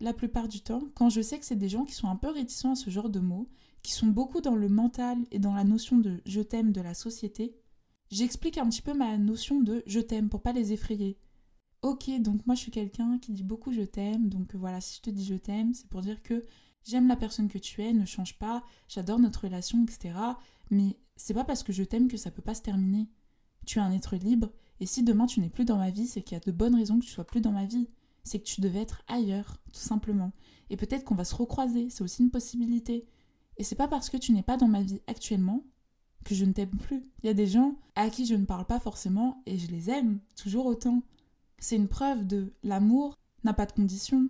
La 0.00 0.12
plupart 0.12 0.48
du 0.48 0.60
temps, 0.60 0.82
quand 0.94 1.10
je 1.10 1.20
sais 1.20 1.38
que 1.38 1.44
c'est 1.44 1.56
des 1.56 1.68
gens 1.68 1.84
qui 1.84 1.94
sont 1.94 2.08
un 2.08 2.16
peu 2.16 2.28
réticents 2.28 2.72
à 2.72 2.76
ce 2.76 2.90
genre 2.90 3.10
de 3.10 3.20
mots, 3.20 3.48
qui 3.82 3.92
sont 3.92 4.06
beaucoup 4.06 4.40
dans 4.40 4.54
le 4.54 4.68
mental 4.68 5.18
et 5.30 5.38
dans 5.38 5.54
la 5.54 5.64
notion 5.64 5.98
de 5.98 6.20
je 6.24 6.40
t'aime 6.40 6.72
de 6.72 6.80
la 6.80 6.94
société, 6.94 7.56
j'explique 8.10 8.58
un 8.58 8.68
petit 8.68 8.82
peu 8.82 8.94
ma 8.94 9.16
notion 9.18 9.60
de 9.60 9.82
je 9.86 10.00
t'aime 10.00 10.28
pour 10.28 10.42
pas 10.42 10.52
les 10.52 10.72
effrayer. 10.72 11.18
Ok, 11.82 12.10
donc 12.20 12.44
moi 12.46 12.54
je 12.54 12.60
suis 12.60 12.70
quelqu'un 12.70 13.18
qui 13.18 13.32
dit 13.32 13.44
beaucoup 13.44 13.72
je 13.72 13.82
t'aime, 13.82 14.28
donc 14.28 14.54
voilà, 14.54 14.80
si 14.80 14.96
je 14.96 15.02
te 15.02 15.10
dis 15.10 15.24
je 15.24 15.34
t'aime, 15.34 15.74
c'est 15.74 15.88
pour 15.88 16.00
dire 16.00 16.22
que 16.22 16.44
j'aime 16.84 17.08
la 17.08 17.16
personne 17.16 17.48
que 17.48 17.58
tu 17.58 17.82
es, 17.82 17.92
ne 17.92 18.04
change 18.04 18.38
pas, 18.38 18.64
j'adore 18.88 19.18
notre 19.18 19.44
relation, 19.44 19.84
etc. 19.84 20.14
Mais 20.70 20.96
c'est 21.16 21.34
pas 21.34 21.44
parce 21.44 21.62
que 21.62 21.72
je 21.72 21.84
t'aime 21.84 22.08
que 22.08 22.16
ça 22.16 22.30
peut 22.30 22.42
pas 22.42 22.54
se 22.54 22.62
terminer. 22.62 23.08
Tu 23.66 23.78
es 23.78 23.82
un 23.82 23.92
être 23.92 24.16
libre, 24.16 24.50
et 24.80 24.86
si 24.86 25.02
demain 25.02 25.26
tu 25.26 25.40
n'es 25.40 25.50
plus 25.50 25.64
dans 25.64 25.78
ma 25.78 25.90
vie, 25.90 26.06
c'est 26.06 26.22
qu'il 26.22 26.36
y 26.36 26.40
a 26.40 26.44
de 26.44 26.52
bonnes 26.52 26.74
raisons 26.74 26.98
que 26.98 27.04
tu 27.04 27.10
sois 27.10 27.26
plus 27.26 27.40
dans 27.40 27.52
ma 27.52 27.66
vie. 27.66 27.88
C'est 28.28 28.40
que 28.40 28.44
tu 28.44 28.60
devais 28.60 28.82
être 28.82 29.02
ailleurs, 29.08 29.56
tout 29.72 29.80
simplement. 29.80 30.32
Et 30.68 30.76
peut-être 30.76 31.04
qu'on 31.04 31.14
va 31.14 31.24
se 31.24 31.34
recroiser, 31.34 31.88
c'est 31.88 32.04
aussi 32.04 32.22
une 32.22 32.30
possibilité. 32.30 33.06
Et 33.56 33.64
c'est 33.64 33.74
pas 33.74 33.88
parce 33.88 34.10
que 34.10 34.18
tu 34.18 34.32
n'es 34.32 34.42
pas 34.42 34.58
dans 34.58 34.68
ma 34.68 34.82
vie 34.82 35.00
actuellement 35.06 35.64
que 36.24 36.34
je 36.34 36.44
ne 36.44 36.52
t'aime 36.52 36.76
plus. 36.76 37.02
Il 37.22 37.26
y 37.26 37.30
a 37.30 37.34
des 37.34 37.46
gens 37.46 37.76
à 37.94 38.10
qui 38.10 38.26
je 38.26 38.34
ne 38.34 38.44
parle 38.44 38.66
pas 38.66 38.80
forcément 38.80 39.42
et 39.46 39.58
je 39.58 39.68
les 39.68 39.88
aime 39.88 40.20
toujours 40.36 40.66
autant. 40.66 41.02
C'est 41.58 41.76
une 41.76 41.88
preuve 41.88 42.26
de 42.26 42.52
l'amour 42.62 43.16
n'a 43.44 43.54
pas 43.54 43.64
de 43.64 43.72
condition. 43.72 44.28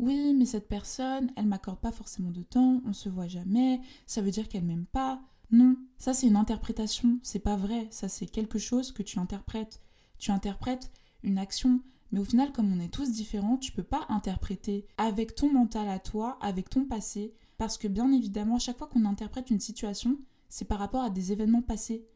Oui, 0.00 0.34
mais 0.36 0.46
cette 0.46 0.68
personne, 0.68 1.30
elle 1.36 1.46
m'accorde 1.46 1.78
pas 1.80 1.92
forcément 1.92 2.32
de 2.32 2.42
temps, 2.42 2.82
on 2.84 2.92
se 2.92 3.08
voit 3.08 3.28
jamais, 3.28 3.80
ça 4.06 4.20
veut 4.20 4.32
dire 4.32 4.48
qu'elle 4.48 4.64
m'aime 4.64 4.86
pas. 4.86 5.20
Non, 5.50 5.76
ça 5.96 6.12
c'est 6.12 6.26
une 6.26 6.36
interprétation, 6.36 7.18
c'est 7.22 7.38
pas 7.38 7.56
vrai, 7.56 7.86
ça 7.90 8.08
c'est 8.08 8.26
quelque 8.26 8.58
chose 8.58 8.92
que 8.92 9.02
tu 9.02 9.18
interprètes. 9.18 9.80
Tu 10.18 10.30
interprètes 10.30 10.90
une 11.22 11.38
action, 11.38 11.80
mais 12.10 12.20
au 12.20 12.24
final, 12.24 12.52
comme 12.52 12.72
on 12.72 12.80
est 12.80 12.92
tous 12.92 13.10
différents, 13.10 13.58
tu 13.58 13.72
peux 13.72 13.82
pas 13.82 14.06
interpréter 14.08 14.86
avec 14.96 15.34
ton 15.34 15.52
mental 15.52 15.88
à 15.88 15.98
toi, 15.98 16.38
avec 16.40 16.70
ton 16.70 16.84
passé, 16.84 17.34
parce 17.58 17.76
que 17.76 17.88
bien 17.88 18.10
évidemment, 18.12 18.58
chaque 18.58 18.78
fois 18.78 18.86
qu'on 18.86 19.04
interprète 19.04 19.50
une 19.50 19.60
situation, 19.60 20.18
c'est 20.48 20.66
par 20.66 20.78
rapport 20.78 21.02
à 21.02 21.10
des 21.10 21.32
événements 21.32 21.62
passés. 21.62 22.06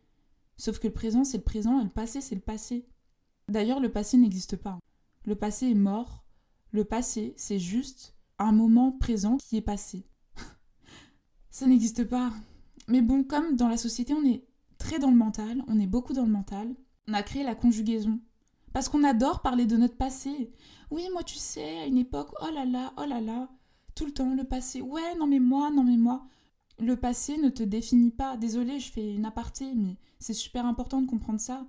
Sauf 0.56 0.78
que 0.78 0.86
le 0.86 0.92
présent, 0.92 1.24
c'est 1.24 1.38
le 1.38 1.42
présent 1.42 1.80
et 1.80 1.84
le 1.84 1.90
passé, 1.90 2.20
c'est 2.20 2.34
le 2.34 2.40
passé. 2.40 2.86
D'ailleurs, 3.48 3.80
le 3.80 3.90
passé 3.90 4.16
n'existe 4.16 4.56
pas. 4.56 4.78
Le 5.24 5.34
passé 5.34 5.70
est 5.70 5.74
mort. 5.74 6.24
Le 6.70 6.84
passé, 6.84 7.34
c'est 7.36 7.58
juste 7.58 8.14
un 8.38 8.52
moment 8.52 8.92
présent 8.92 9.36
qui 9.36 9.56
est 9.56 9.62
passé. 9.62 10.06
ça 11.50 11.66
n'existe 11.66 12.04
pas. 12.04 12.32
Mais 12.88 13.02
bon, 13.02 13.24
comme 13.24 13.56
dans 13.56 13.68
la 13.68 13.76
société, 13.76 14.14
on 14.14 14.24
est 14.24 14.44
très 14.78 14.98
dans 14.98 15.10
le 15.10 15.16
mental, 15.16 15.62
on 15.68 15.78
est 15.78 15.86
beaucoup 15.86 16.12
dans 16.12 16.24
le 16.24 16.32
mental, 16.32 16.74
on 17.08 17.14
a 17.14 17.22
créé 17.22 17.44
la 17.44 17.54
conjugaison. 17.54 18.20
Parce 18.72 18.88
qu'on 18.88 19.04
adore 19.04 19.42
parler 19.42 19.66
de 19.66 19.76
notre 19.76 19.96
passé. 19.96 20.52
Oui, 20.90 21.06
moi, 21.12 21.22
tu 21.22 21.36
sais, 21.36 21.78
à 21.80 21.86
une 21.86 21.98
époque, 21.98 22.32
oh 22.40 22.50
là 22.52 22.64
là, 22.64 22.92
oh 22.96 23.04
là 23.04 23.20
là, 23.20 23.48
tout 23.94 24.06
le 24.06 24.12
temps, 24.12 24.34
le 24.34 24.44
passé. 24.44 24.80
Ouais, 24.80 25.14
non 25.18 25.26
mais 25.26 25.40
moi, 25.40 25.70
non 25.70 25.84
mais 25.84 25.96
moi. 25.96 26.26
Le 26.78 26.96
passé 26.96 27.36
ne 27.36 27.48
te 27.50 27.62
définit 27.62 28.10
pas. 28.10 28.36
Désolée, 28.36 28.80
je 28.80 28.90
fais 28.90 29.14
une 29.14 29.26
aparté, 29.26 29.74
mais 29.74 29.96
c'est 30.18 30.32
super 30.32 30.66
important 30.66 31.00
de 31.00 31.06
comprendre 31.08 31.40
ça. 31.40 31.66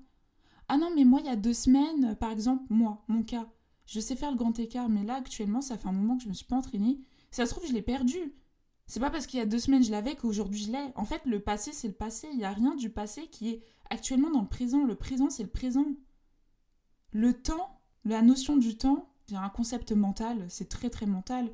Ah 0.70 0.78
non, 0.78 0.92
mais 0.96 1.04
moi, 1.04 1.20
il 1.22 1.28
y 1.28 1.30
a 1.30 1.36
deux 1.36 1.54
semaines, 1.54 2.16
par 2.16 2.32
exemple, 2.32 2.64
moi, 2.70 3.04
mon 3.08 3.24
cas, 3.24 3.48
je 3.86 4.00
sais 4.00 4.16
faire 4.16 4.32
le 4.32 4.38
grand 4.38 4.58
écart, 4.60 4.90
mais 4.90 5.04
là, 5.04 5.16
actuellement, 5.16 5.62
ça 5.62 5.78
fait 5.78 5.90
un 5.90 5.94
moment 5.94 6.18
que 6.18 6.24
je 6.24 6.30
me 6.30 6.34
suis 6.34 6.46
pas 6.46 6.56
entraînée. 6.56 7.00
ça 7.32 7.46
se 7.46 7.52
trouve, 7.52 7.68
je 7.68 7.74
l'ai 7.74 7.82
perdu. 7.82 8.34
C'est 8.88 9.00
pas 9.00 9.10
parce 9.10 9.28
qu'il 9.28 9.40
y 9.40 9.42
a 9.42 9.46
deux 9.46 9.60
semaines 9.60 9.84
je 9.84 9.92
l'avais 9.92 10.16
qu'aujourd'hui 10.16 10.60
je 10.60 10.72
l'ai. 10.72 10.92
En 10.96 11.06
fait, 11.06 11.22
le 11.26 11.40
passé, 11.40 11.72
c'est 11.74 11.88
le 11.88 11.94
passé. 11.94 12.28
Il 12.32 12.38
n'y 12.38 12.46
a 12.46 12.52
rien 12.52 12.76
du 12.76 12.90
passé 12.90 13.28
qui 13.28 13.50
est 13.50 13.62
actuellement 13.90 14.30
dans 14.30 14.42
le 14.42 14.48
présent. 14.48 14.84
Le 14.84 14.96
présent, 14.96 15.30
c'est 15.30 15.44
le 15.44 15.50
présent. 15.50 15.86
Le 17.14 17.34
temps, 17.34 17.80
la 18.06 18.22
notion 18.22 18.58
du 18.58 18.76
temps, 18.76 19.10
c'est 19.28 19.36
un 19.36 19.50
concept 19.50 19.92
mental, 19.92 20.46
c'est 20.50 20.70
très 20.70 20.90
très 20.90 21.06
mental. 21.06 21.50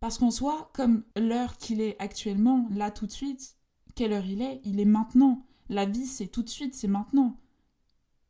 Parce 0.00 0.18
qu'en 0.18 0.30
soi, 0.30 0.70
comme 0.74 1.02
l'heure 1.16 1.56
qu'il 1.56 1.80
est 1.80 1.96
actuellement, 1.98 2.68
là 2.70 2.90
tout 2.90 3.06
de 3.06 3.12
suite, 3.12 3.56
quelle 3.94 4.12
heure 4.12 4.26
il 4.26 4.42
est 4.42 4.60
Il 4.64 4.78
est 4.80 4.84
maintenant. 4.84 5.44
La 5.68 5.86
vie, 5.86 6.06
c'est 6.06 6.28
tout 6.28 6.42
de 6.42 6.48
suite, 6.48 6.74
c'est 6.74 6.88
maintenant. 6.88 7.36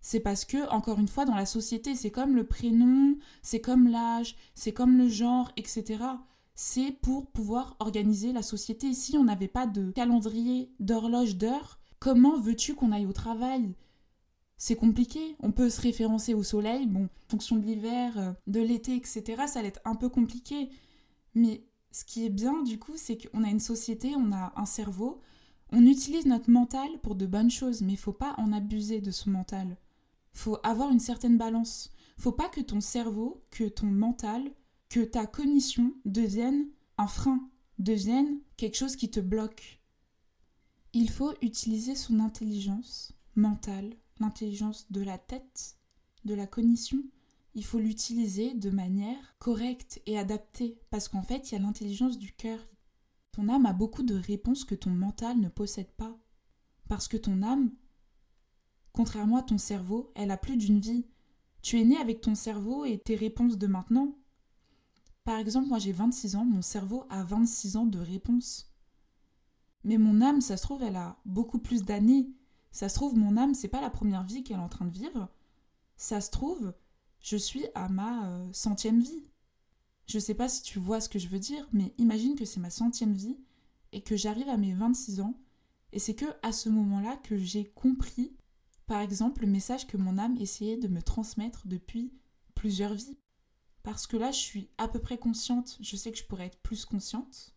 C'est 0.00 0.20
parce 0.20 0.44
que, 0.44 0.68
encore 0.70 1.00
une 1.00 1.08
fois, 1.08 1.24
dans 1.24 1.34
la 1.34 1.46
société, 1.46 1.94
c'est 1.94 2.10
comme 2.10 2.36
le 2.36 2.46
prénom, 2.46 3.16
c'est 3.42 3.60
comme 3.60 3.88
l'âge, 3.88 4.36
c'est 4.54 4.72
comme 4.72 4.96
le 4.96 5.08
genre, 5.08 5.50
etc 5.56 5.98
c'est 6.60 6.90
pour 6.90 7.30
pouvoir 7.30 7.76
organiser 7.78 8.32
la 8.32 8.42
société. 8.42 8.92
Si 8.92 9.16
on 9.16 9.22
n'avait 9.22 9.46
pas 9.46 9.68
de 9.68 9.92
calendrier 9.92 10.72
d'horloge 10.80 11.36
d'heure, 11.36 11.78
comment 12.00 12.36
veux-tu 12.36 12.74
qu'on 12.74 12.90
aille 12.90 13.06
au 13.06 13.12
travail? 13.12 13.76
C'est 14.58 14.76
compliqué. 14.76 15.36
On 15.40 15.52
peut 15.52 15.70
se 15.70 15.80
référencer 15.80 16.34
au 16.34 16.42
soleil, 16.42 16.86
bon, 16.86 17.08
fonction 17.28 17.56
de 17.56 17.64
l'hiver, 17.64 18.18
euh, 18.18 18.32
de 18.46 18.60
l'été, 18.60 18.96
etc., 18.96 19.44
ça 19.46 19.60
allait 19.60 19.68
être 19.68 19.80
un 19.84 19.94
peu 19.94 20.08
compliqué. 20.08 20.68
Mais 21.34 21.64
ce 21.92 22.04
qui 22.04 22.26
est 22.26 22.30
bien, 22.30 22.62
du 22.62 22.78
coup, 22.78 22.96
c'est 22.96 23.16
qu'on 23.16 23.44
a 23.44 23.48
une 23.48 23.60
société, 23.60 24.14
on 24.16 24.32
a 24.32 24.52
un 24.56 24.66
cerveau, 24.66 25.22
on 25.70 25.86
utilise 25.86 26.26
notre 26.26 26.50
mental 26.50 26.88
pour 27.02 27.14
de 27.14 27.26
bonnes 27.26 27.50
choses, 27.50 27.82
mais 27.82 27.96
faut 27.96 28.12
pas 28.12 28.34
en 28.38 28.52
abuser 28.52 29.00
de 29.00 29.10
son 29.10 29.30
mental. 29.30 29.76
faut 30.32 30.58
avoir 30.62 30.90
une 30.90 31.00
certaine 31.00 31.36
balance. 31.36 31.90
Faut 32.16 32.32
pas 32.32 32.48
que 32.48 32.60
ton 32.60 32.80
cerveau, 32.80 33.42
que 33.50 33.64
ton 33.64 33.86
mental, 33.86 34.52
que 34.88 35.00
ta 35.00 35.26
cognition 35.26 35.92
devienne 36.04 36.68
un 36.96 37.06
frein, 37.06 37.48
devienne 37.78 38.38
quelque 38.56 38.76
chose 38.76 38.96
qui 38.96 39.10
te 39.10 39.20
bloque. 39.20 39.80
Il 40.92 41.10
faut 41.10 41.32
utiliser 41.42 41.94
son 41.94 42.20
intelligence 42.20 43.12
mentale, 43.34 43.94
l'intelligence 44.20 44.90
de 44.90 45.02
la 45.02 45.18
tête, 45.18 45.76
de 46.24 46.34
la 46.34 46.46
cognition. 46.46 47.02
Il 47.54 47.64
faut 47.64 47.78
l'utiliser 47.78 48.54
de 48.54 48.70
manière 48.70 49.36
correcte 49.38 50.00
et 50.06 50.18
adaptée, 50.18 50.78
parce 50.90 51.08
qu'en 51.08 51.22
fait, 51.22 51.50
il 51.50 51.54
y 51.54 51.58
a 51.58 51.60
l'intelligence 51.60 52.18
du 52.18 52.32
cœur. 52.32 52.60
Ton 53.32 53.48
âme 53.48 53.66
a 53.66 53.72
beaucoup 53.72 54.02
de 54.02 54.14
réponses 54.14 54.64
que 54.64 54.74
ton 54.74 54.90
mental 54.90 55.38
ne 55.38 55.48
possède 55.48 55.90
pas. 55.92 56.16
Parce 56.88 57.08
que 57.08 57.16
ton 57.16 57.42
âme, 57.42 57.70
contrairement 58.92 59.36
à 59.36 59.42
ton 59.42 59.58
cerveau, 59.58 60.12
elle 60.14 60.30
a 60.30 60.36
plus 60.36 60.56
d'une 60.56 60.80
vie. 60.80 61.06
Tu 61.62 61.80
es 61.80 61.84
né 61.84 61.96
avec 61.96 62.20
ton 62.20 62.34
cerveau 62.34 62.84
et 62.84 62.98
tes 62.98 63.14
réponses 63.14 63.58
de 63.58 63.66
maintenant. 63.66 64.16
Par 65.24 65.38
exemple, 65.38 65.68
moi 65.68 65.78
j'ai 65.78 65.92
26 65.92 66.36
ans, 66.36 66.44
mon 66.44 66.62
cerveau 66.62 67.04
a 67.10 67.22
26 67.22 67.76
ans 67.76 67.86
de 67.86 67.98
réponses. 67.98 68.72
Mais 69.84 69.98
mon 69.98 70.20
âme, 70.20 70.40
ça 70.40 70.56
se 70.56 70.62
trouve, 70.62 70.82
elle 70.82 70.96
a 70.96 71.18
beaucoup 71.24 71.58
plus 71.58 71.84
d'années. 71.84 72.30
Ça 72.70 72.88
se 72.88 72.94
trouve, 72.94 73.16
mon 73.16 73.36
âme, 73.36 73.54
c'est 73.54 73.68
pas 73.68 73.80
la 73.80 73.90
première 73.90 74.24
vie 74.24 74.42
qu'elle 74.44 74.58
est 74.58 74.62
en 74.62 74.68
train 74.68 74.84
de 74.84 74.92
vivre. 74.92 75.28
Ça 75.96 76.20
se 76.20 76.30
trouve, 76.30 76.74
je 77.20 77.36
suis 77.36 77.66
à 77.74 77.88
ma 77.88 78.28
euh, 78.28 78.48
centième 78.52 79.00
vie. 79.00 79.24
Je 80.06 80.18
sais 80.18 80.34
pas 80.34 80.48
si 80.48 80.62
tu 80.62 80.78
vois 80.78 81.00
ce 81.00 81.08
que 81.08 81.18
je 81.18 81.28
veux 81.28 81.38
dire, 81.38 81.68
mais 81.72 81.94
imagine 81.98 82.34
que 82.34 82.44
c'est 82.44 82.60
ma 82.60 82.70
centième 82.70 83.12
vie 83.12 83.38
et 83.92 84.02
que 84.02 84.16
j'arrive 84.16 84.48
à 84.48 84.56
mes 84.56 84.74
26 84.74 85.20
ans. 85.20 85.34
Et 85.92 85.98
c'est 85.98 86.14
que 86.14 86.26
à 86.42 86.52
ce 86.52 86.68
moment-là 86.68 87.16
que 87.16 87.36
j'ai 87.36 87.64
compris, 87.64 88.36
par 88.86 89.00
exemple, 89.00 89.42
le 89.42 89.48
message 89.48 89.86
que 89.86 89.96
mon 89.96 90.18
âme 90.18 90.36
essayait 90.38 90.76
de 90.76 90.88
me 90.88 91.02
transmettre 91.02 91.66
depuis 91.66 92.12
plusieurs 92.54 92.94
vies. 92.94 93.18
Parce 93.82 94.06
que 94.06 94.16
là, 94.16 94.30
je 94.30 94.38
suis 94.38 94.70
à 94.78 94.88
peu 94.88 94.98
près 94.98 95.18
consciente, 95.18 95.78
je 95.80 95.96
sais 95.96 96.10
que 96.10 96.18
je 96.18 96.24
pourrais 96.24 96.46
être 96.46 96.60
plus 96.60 96.84
consciente. 96.84 97.54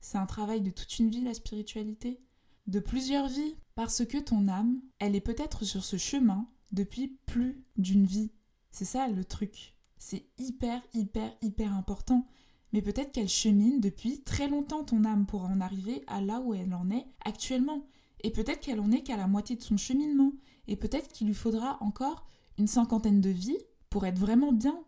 C'est 0.00 0.18
un 0.18 0.26
travail 0.26 0.60
de 0.60 0.70
toute 0.70 0.98
une 0.98 1.10
vie, 1.10 1.22
la 1.22 1.34
spiritualité, 1.34 2.20
de 2.66 2.80
plusieurs 2.80 3.28
vies, 3.28 3.56
parce 3.74 4.04
que 4.04 4.18
ton 4.18 4.48
âme, 4.48 4.80
elle 4.98 5.14
est 5.14 5.20
peut-être 5.20 5.64
sur 5.64 5.84
ce 5.84 5.96
chemin 5.96 6.48
depuis 6.72 7.18
plus 7.26 7.64
d'une 7.76 8.06
vie. 8.06 8.32
C'est 8.70 8.84
ça 8.84 9.08
le 9.08 9.24
truc. 9.24 9.76
C'est 9.98 10.26
hyper, 10.38 10.82
hyper, 10.92 11.32
hyper 11.42 11.72
important. 11.74 12.26
Mais 12.72 12.82
peut-être 12.82 13.12
qu'elle 13.12 13.28
chemine 13.28 13.80
depuis 13.80 14.22
très 14.22 14.48
longtemps 14.48 14.84
ton 14.84 15.04
âme 15.04 15.26
pour 15.26 15.42
en 15.44 15.60
arriver 15.60 16.02
à 16.06 16.20
là 16.20 16.40
où 16.40 16.52
elle 16.54 16.74
en 16.74 16.90
est 16.90 17.06
actuellement. 17.24 17.86
Et 18.22 18.30
peut-être 18.30 18.60
qu'elle 18.60 18.80
en 18.80 18.90
est 18.90 19.02
qu'à 19.02 19.16
la 19.16 19.26
moitié 19.26 19.56
de 19.56 19.62
son 19.62 19.76
cheminement. 19.76 20.32
Et 20.68 20.76
peut-être 20.76 21.08
qu'il 21.08 21.28
lui 21.28 21.34
faudra 21.34 21.78
encore 21.80 22.26
une 22.58 22.66
cinquantaine 22.66 23.20
de 23.20 23.30
vies 23.30 23.58
pour 23.88 24.04
être 24.04 24.18
vraiment 24.18 24.52
bien. 24.52 24.78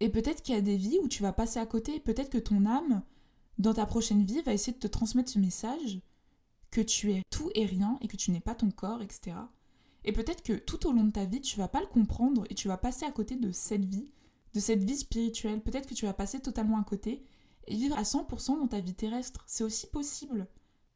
Et 0.00 0.08
peut-être 0.08 0.42
qu'il 0.42 0.54
y 0.54 0.58
a 0.58 0.62
des 0.62 0.76
vies 0.76 0.98
où 1.02 1.08
tu 1.08 1.22
vas 1.22 1.32
passer 1.32 1.58
à 1.58 1.66
côté. 1.66 2.00
Peut-être 2.00 2.30
que 2.30 2.38
ton 2.38 2.64
âme, 2.66 3.02
dans 3.58 3.74
ta 3.74 3.86
prochaine 3.86 4.24
vie, 4.24 4.42
va 4.42 4.52
essayer 4.52 4.72
de 4.72 4.78
te 4.78 4.86
transmettre 4.86 5.30
ce 5.30 5.38
message 5.38 6.00
que 6.70 6.80
tu 6.80 7.12
es 7.12 7.22
tout 7.30 7.50
et 7.54 7.66
rien 7.66 7.98
et 8.00 8.08
que 8.08 8.16
tu 8.16 8.30
n'es 8.30 8.40
pas 8.40 8.54
ton 8.54 8.70
corps, 8.70 9.02
etc. 9.02 9.36
Et 10.04 10.12
peut-être 10.12 10.42
que 10.42 10.52
tout 10.52 10.86
au 10.86 10.92
long 10.92 11.04
de 11.04 11.12
ta 11.12 11.24
vie, 11.24 11.40
tu 11.40 11.58
vas 11.58 11.68
pas 11.68 11.80
le 11.80 11.86
comprendre 11.86 12.44
et 12.50 12.54
tu 12.54 12.68
vas 12.68 12.76
passer 12.76 13.04
à 13.04 13.12
côté 13.12 13.36
de 13.36 13.50
cette 13.52 13.84
vie 13.84 14.12
de 14.56 14.60
cette 14.60 14.82
vie 14.82 14.96
spirituelle. 14.96 15.60
Peut-être 15.60 15.86
que 15.86 15.94
tu 15.94 16.06
vas 16.06 16.14
passer 16.14 16.40
totalement 16.40 16.80
à 16.80 16.82
côté 16.82 17.22
et 17.66 17.76
vivre 17.76 17.98
à 17.98 18.04
100% 18.04 18.58
dans 18.58 18.66
ta 18.66 18.80
vie 18.80 18.94
terrestre. 18.94 19.44
C'est 19.46 19.64
aussi 19.64 19.86
possible. 19.86 20.48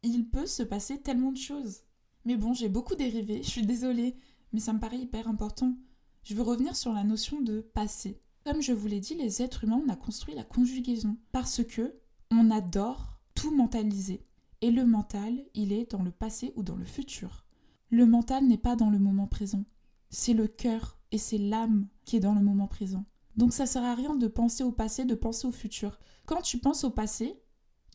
Il 0.02 0.30
peut 0.30 0.46
se 0.46 0.62
passer 0.62 0.98
tellement 0.98 1.30
de 1.30 1.36
choses. 1.36 1.82
Mais 2.24 2.36
bon, 2.36 2.54
j'ai 2.54 2.70
beaucoup 2.70 2.94
dérivé, 2.94 3.42
je 3.42 3.50
suis 3.50 3.66
désolée, 3.66 4.16
mais 4.54 4.60
ça 4.60 4.72
me 4.72 4.80
paraît 4.80 4.98
hyper 4.98 5.28
important. 5.28 5.76
Je 6.24 6.34
veux 6.34 6.42
revenir 6.42 6.74
sur 6.74 6.94
la 6.94 7.04
notion 7.04 7.42
de 7.42 7.60
passé. 7.60 8.22
Comme 8.46 8.62
je 8.62 8.72
vous 8.72 8.86
l'ai 8.86 9.00
dit, 9.00 9.14
les 9.14 9.42
êtres 9.42 9.64
humains, 9.64 9.82
on 9.84 9.90
a 9.90 9.96
construit 9.96 10.34
la 10.34 10.44
conjugaison 10.44 11.18
parce 11.30 11.62
que 11.62 11.94
on 12.30 12.50
adore 12.50 13.20
tout 13.34 13.54
mentaliser. 13.54 14.24
Et 14.62 14.70
le 14.70 14.84
mental, 14.84 15.42
il 15.54 15.72
est 15.72 15.90
dans 15.90 16.02
le 16.02 16.10
passé 16.10 16.52
ou 16.56 16.62
dans 16.62 16.76
le 16.76 16.84
futur. 16.84 17.44
Le 17.90 18.06
mental 18.06 18.46
n'est 18.46 18.58
pas 18.58 18.76
dans 18.76 18.90
le 18.90 18.98
moment 18.98 19.26
présent. 19.26 19.64
C'est 20.10 20.34
le 20.34 20.46
cœur 20.46 20.98
et 21.12 21.18
c'est 21.18 21.38
l'âme 21.38 21.88
qui 22.04 22.16
est 22.16 22.20
dans 22.20 22.34
le 22.34 22.42
moment 22.42 22.68
présent. 22.68 23.04
Donc 23.36 23.52
ça 23.52 23.66
sert 23.66 23.84
à 23.84 23.94
rien 23.94 24.14
de 24.16 24.28
penser 24.28 24.62
au 24.62 24.72
passé, 24.72 25.04
de 25.04 25.14
penser 25.14 25.46
au 25.46 25.52
futur. 25.52 25.98
Quand 26.26 26.42
tu 26.42 26.58
penses 26.58 26.84
au 26.84 26.90
passé, 26.90 27.40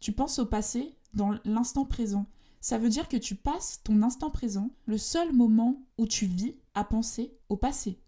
tu 0.01 0.11
penses 0.11 0.39
au 0.39 0.45
passé 0.45 0.97
dans 1.13 1.37
l'instant 1.45 1.85
présent. 1.85 2.25
Ça 2.61 2.77
veut 2.77 2.89
dire 2.89 3.07
que 3.07 3.17
tu 3.17 3.35
passes 3.35 3.81
ton 3.83 4.01
instant 4.01 4.31
présent, 4.31 4.71
le 4.85 4.97
seul 4.97 5.33
moment 5.33 5.83
où 5.97 6.07
tu 6.07 6.25
vis, 6.25 6.55
à 6.73 6.83
penser 6.83 7.37
au 7.47 7.57
passé. 7.57 8.01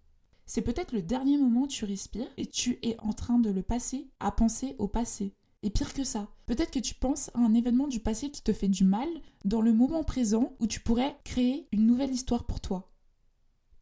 C'est 0.46 0.62
peut-être 0.62 0.94
le 0.94 1.02
dernier 1.02 1.38
moment 1.38 1.64
où 1.64 1.68
tu 1.68 1.86
respires 1.86 2.32
et 2.38 2.48
tu 2.48 2.80
es 2.82 3.00
en 3.00 3.14
train 3.14 3.38
de 3.38 3.50
le 3.50 3.62
passer 3.62 4.10
à 4.20 4.32
penser 4.32 4.76
au 4.80 4.88
passé. 4.88 5.37
Et 5.64 5.70
pire 5.70 5.94
que 5.94 6.04
ça, 6.04 6.28
peut-être 6.46 6.72
que 6.72 6.80
tu 6.80 6.94
penses 6.94 7.30
à 7.34 7.40
un 7.40 7.54
événement 7.54 7.88
du 7.88 8.00
passé 8.00 8.30
qui 8.30 8.44
te 8.44 8.54
fait 8.54 8.68
du 8.68 8.84
mal 8.84 9.10
dans 9.44 9.62
le 9.62 9.74
moment 9.74 10.04
présent 10.04 10.56
où 10.60 10.68
tu 10.68 10.80
pourrais 10.80 11.18
créer 11.24 11.68
une 11.72 11.88
nouvelle 11.88 12.12
histoire 12.12 12.46
pour 12.46 12.60
toi. 12.60 12.92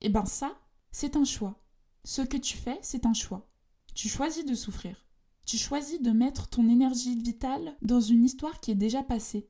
Et 0.02 0.08
eh 0.08 0.10
ben 0.10 0.26
ça, 0.26 0.58
c'est 0.92 1.16
un 1.16 1.26
choix. 1.26 1.62
Ce 2.04 2.22
que 2.22 2.38
tu 2.38 2.58
fais, 2.58 2.80
c'est 2.82 3.06
un 3.06 3.14
choix. 3.14 3.50
Tu 3.94 4.08
choisis 4.08 4.46
de 4.46 4.56
souffrir. 4.56 5.06
Tu 5.46 5.58
choisis 5.58 6.02
de 6.02 6.12
mettre 6.12 6.48
ton 6.48 6.70
énergie 6.70 7.16
vitale 7.16 7.76
dans 7.82 8.02
une 8.02 8.24
histoire 8.24 8.60
qui 8.60 8.72
est 8.72 8.76
déjà 8.76 9.04
passée 9.04 9.50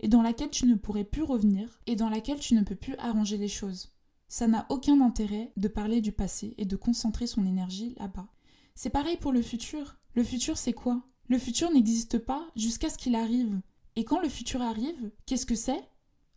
et 0.00 0.08
dans 0.08 0.22
laquelle 0.22 0.50
tu 0.50 0.66
ne 0.66 0.74
pourrais 0.74 1.04
plus 1.04 1.22
revenir 1.22 1.80
et 1.86 1.96
dans 1.96 2.10
laquelle 2.10 2.38
tu 2.38 2.54
ne 2.54 2.62
peux 2.62 2.74
plus 2.74 2.96
arranger 2.96 3.38
les 3.38 3.48
choses. 3.48 3.92
Ça 4.28 4.46
n'a 4.46 4.66
aucun 4.68 5.00
intérêt 5.00 5.52
de 5.56 5.68
parler 5.68 6.00
du 6.00 6.12
passé 6.12 6.54
et 6.58 6.64
de 6.64 6.76
concentrer 6.76 7.26
son 7.26 7.46
énergie 7.46 7.94
là-bas. 7.98 8.28
C'est 8.74 8.90
pareil 8.90 9.16
pour 9.16 9.32
le 9.32 9.42
futur. 9.42 9.96
Le 10.16 10.24
futur, 10.24 10.56
c'est 10.56 10.72
quoi? 10.72 11.02
Le 11.28 11.38
futur 11.38 11.70
n'existe 11.70 12.16
pas 12.16 12.48
jusqu'à 12.56 12.88
ce 12.88 12.96
qu'il 12.96 13.14
arrive. 13.14 13.60
Et 13.96 14.04
quand 14.04 14.18
le 14.18 14.30
futur 14.30 14.62
arrive, 14.62 15.10
qu'est-ce 15.26 15.44
que 15.44 15.54
c'est? 15.54 15.86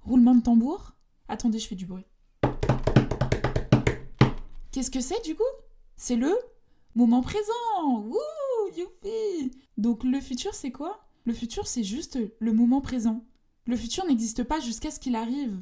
Roulement 0.02 0.36
de 0.36 0.42
tambour? 0.42 0.98
Attendez, 1.30 1.60
je 1.60 1.68
fais 1.68 1.76
du 1.76 1.86
bruit. 1.86 2.04
Qu'est-ce 4.74 4.92
que 4.92 5.00
c'est 5.00 5.24
du 5.24 5.34
coup? 5.34 5.44
C'est 5.96 6.18
le 6.18 6.38
moment 6.94 7.22
présent. 7.22 8.04
Wouh, 8.04 8.18
youpi 8.76 9.52
Donc 9.78 10.04
le 10.04 10.20
futur 10.20 10.54
c'est 10.54 10.74
quoi? 10.74 11.08
Le 11.24 11.32
futur 11.32 11.66
c'est 11.66 11.86
juste 11.86 12.20
le 12.40 12.52
moment 12.52 12.82
présent. 12.82 13.24
Le 13.66 13.78
futur 13.78 14.06
n'existe 14.08 14.44
pas 14.44 14.60
jusqu'à 14.60 14.92
ce 14.92 15.00
qu'il 15.00 15.16
arrive. 15.16 15.58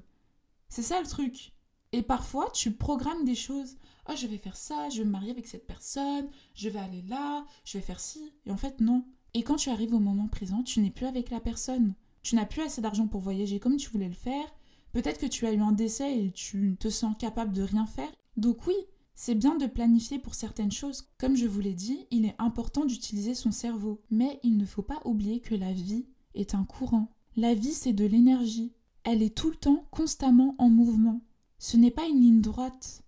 C'est 0.69 0.81
ça 0.81 0.99
le 0.99 1.07
truc. 1.07 1.53
Et 1.93 2.01
parfois 2.01 2.49
tu 2.51 2.71
programmes 2.71 3.25
des 3.25 3.35
choses. 3.35 3.77
Oh, 4.09 4.13
je 4.15 4.27
vais 4.27 4.37
faire 4.37 4.55
ça, 4.55 4.89
je 4.89 4.99
vais 4.99 5.05
me 5.05 5.11
marier 5.11 5.31
avec 5.31 5.47
cette 5.47 5.67
personne, 5.67 6.27
je 6.53 6.69
vais 6.69 6.79
aller 6.79 7.01
là, 7.03 7.45
je 7.65 7.77
vais 7.77 7.83
faire 7.83 7.99
ci. 7.99 8.33
Et 8.45 8.51
en 8.51 8.57
fait, 8.57 8.79
non. 8.79 9.05
Et 9.33 9.43
quand 9.43 9.55
tu 9.55 9.69
arrives 9.69 9.93
au 9.93 9.99
moment 9.99 10.27
présent, 10.27 10.63
tu 10.63 10.79
n'es 10.79 10.89
plus 10.89 11.05
avec 11.05 11.29
la 11.29 11.39
personne. 11.39 11.93
Tu 12.23 12.35
n'as 12.35 12.45
plus 12.45 12.61
assez 12.61 12.81
d'argent 12.81 13.07
pour 13.07 13.21
voyager 13.21 13.59
comme 13.59 13.77
tu 13.77 13.89
voulais 13.89 14.07
le 14.07 14.13
faire. 14.13 14.45
Peut-être 14.93 15.19
que 15.19 15.25
tu 15.25 15.45
as 15.45 15.53
eu 15.53 15.59
un 15.59 15.73
décès 15.73 16.19
et 16.19 16.31
tu 16.31 16.77
te 16.79 16.89
sens 16.89 17.15
capable 17.17 17.53
de 17.53 17.61
rien 17.61 17.85
faire. 17.85 18.11
Donc 18.37 18.65
oui, 18.67 18.75
c'est 19.15 19.35
bien 19.35 19.57
de 19.57 19.65
planifier 19.65 20.19
pour 20.19 20.35
certaines 20.35 20.71
choses. 20.71 21.09
Comme 21.17 21.35
je 21.35 21.47
vous 21.47 21.59
l'ai 21.59 21.73
dit, 21.73 22.07
il 22.11 22.25
est 22.25 22.35
important 22.37 22.85
d'utiliser 22.85 23.33
son 23.33 23.51
cerveau. 23.51 24.01
Mais 24.09 24.39
il 24.43 24.57
ne 24.57 24.65
faut 24.65 24.81
pas 24.81 25.01
oublier 25.05 25.39
que 25.39 25.55
la 25.55 25.73
vie 25.73 26.05
est 26.33 26.55
un 26.55 26.63
courant. 26.63 27.11
La 27.35 27.53
vie, 27.53 27.73
c'est 27.73 27.93
de 27.93 28.05
l'énergie. 28.05 28.73
Elle 29.03 29.21
est 29.21 29.35
tout 29.35 29.49
le 29.49 29.55
temps 29.55 29.85
constamment 29.91 30.55
en 30.57 30.69
mouvement. 30.69 31.21
Ce 31.59 31.77
n'est 31.77 31.91
pas 31.91 32.07
une 32.07 32.21
ligne 32.21 32.41
droite. 32.41 33.03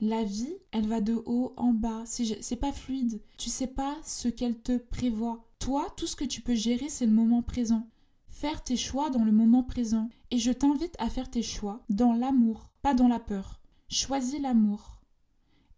La 0.00 0.24
vie, 0.24 0.54
elle 0.72 0.88
va 0.88 1.00
de 1.00 1.22
haut 1.26 1.54
en 1.56 1.72
bas. 1.72 2.04
C'est 2.06 2.56
pas 2.56 2.72
fluide. 2.72 3.22
Tu 3.38 3.50
sais 3.50 3.68
pas 3.68 3.96
ce 4.04 4.28
qu'elle 4.28 4.58
te 4.60 4.76
prévoit. 4.76 5.48
Toi, 5.58 5.86
tout 5.96 6.06
ce 6.06 6.16
que 6.16 6.24
tu 6.24 6.40
peux 6.40 6.54
gérer, 6.54 6.88
c'est 6.88 7.06
le 7.06 7.12
moment 7.12 7.42
présent. 7.42 7.88
Faire 8.28 8.64
tes 8.64 8.76
choix 8.76 9.10
dans 9.10 9.24
le 9.24 9.32
moment 9.32 9.62
présent. 9.62 10.08
Et 10.30 10.38
je 10.38 10.50
t'invite 10.50 10.96
à 10.98 11.08
faire 11.08 11.30
tes 11.30 11.42
choix 11.42 11.84
dans 11.88 12.14
l'amour, 12.14 12.70
pas 12.82 12.94
dans 12.94 13.08
la 13.08 13.20
peur. 13.20 13.60
Choisis 13.88 14.40
l'amour 14.40 15.02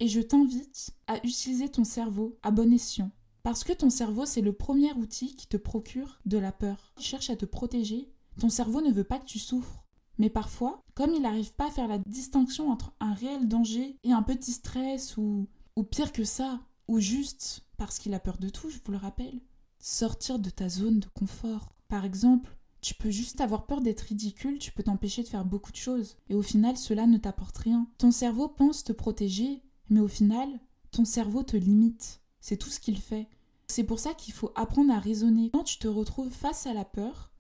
et 0.01 0.09
je 0.09 0.21
t'invite 0.21 0.91
à 1.07 1.17
utiliser 1.25 1.69
ton 1.69 1.85
cerveau 1.85 2.39
à 2.43 2.51
bon 2.51 2.73
escient. 2.73 3.11
Parce 3.43 3.65
que 3.65 3.73
ton 3.73 3.91
cerveau, 3.91 4.25
c'est 4.27 4.41
le 4.41 4.53
premier 4.53 4.93
outil 4.95 5.37
qui 5.37 5.47
te 5.47 5.57
procure 5.57 6.19
de 6.25 6.39
la 6.39 6.53
peur. 6.53 6.93
Il 6.99 7.05
cherche 7.05 7.31
à 7.31 7.37
te 7.37 7.45
protéger. 7.45 8.11
Ton 8.41 8.49
cerveau 8.49 8.81
ne 8.81 8.93
veut 8.93 9.05
pas 9.05 9.19
que 9.19 9.27
tu 9.27 9.39
souffres. 9.39 9.84
Mais 10.19 10.31
parfois, 10.31 10.83
comme 10.95 11.13
il 11.13 11.23
n'arrive 11.23 11.53
pas 11.55 11.69
à 11.69 11.71
faire 11.71 11.89
la 11.89 11.99
distinction 11.99 12.71
entre 12.71 12.93
un 13.01 13.15
réel 13.15 13.49
danger 13.49 13.99
et 14.05 14.13
un 14.13 14.23
petit 14.23 14.53
stress 14.53 15.17
ou, 15.17 15.49
ou 15.77 15.83
pire 15.83 16.13
que 16.13 16.25
ça, 16.25 16.61
ou 16.89 17.01
juste 17.01 17.65
parce 17.77 17.99
qu'il 17.99 18.15
a 18.15 18.21
peur 18.21 18.39
de 18.39 18.49
tout, 18.49 18.71
je 18.71 18.79
vous 18.85 18.93
le 18.93 18.99
rappelle, 18.99 19.41
sortir 19.79 20.39
de 20.39 20.51
ta 20.51 20.69
zone 20.69 21.01
de 21.01 21.09
confort. 21.15 21.75
Par 21.89 22.05
exemple, 22.05 22.57
tu 22.81 22.95
peux 22.95 23.11
juste 23.11 23.41
avoir 23.41 23.67
peur 23.67 23.81
d'être 23.81 24.03
ridicule, 24.03 24.59
tu 24.59 24.71
peux 24.71 24.83
t'empêcher 24.83 25.23
de 25.23 25.29
faire 25.29 25.45
beaucoup 25.45 25.73
de 25.73 25.77
choses. 25.77 26.17
Et 26.29 26.35
au 26.35 26.43
final, 26.43 26.77
cela 26.77 27.07
ne 27.07 27.19
t'apporte 27.19 27.57
rien. 27.59 27.89
Ton 27.99 28.11
cerveau 28.11 28.49
pense 28.49 28.85
te 28.85 28.93
protéger, 28.93 29.63
mais 29.89 30.01
au 30.01 30.09
final, 30.09 30.49
ton 30.91 31.05
cerveau 31.05 31.43
te 31.43 31.57
limite. 31.57 32.21
C'est 32.41 32.59
tout 32.59 32.69
ce 32.69 32.81
qu'il 32.81 32.99
fait. 32.99 33.29
C'est 33.69 33.85
pour 33.85 33.99
ça 33.99 34.13
qu'il 34.15 34.35
faut 34.35 34.53
apprendre 34.55 34.93
à 34.93 34.99
raisonner. 34.99 35.51
Quand 35.51 35.65
tu 35.65 35.79
te 35.79 35.89
retrouves 35.89 36.31
face 36.31 36.67
à 36.67 36.75
la 36.75 36.85
peur, 36.85 37.33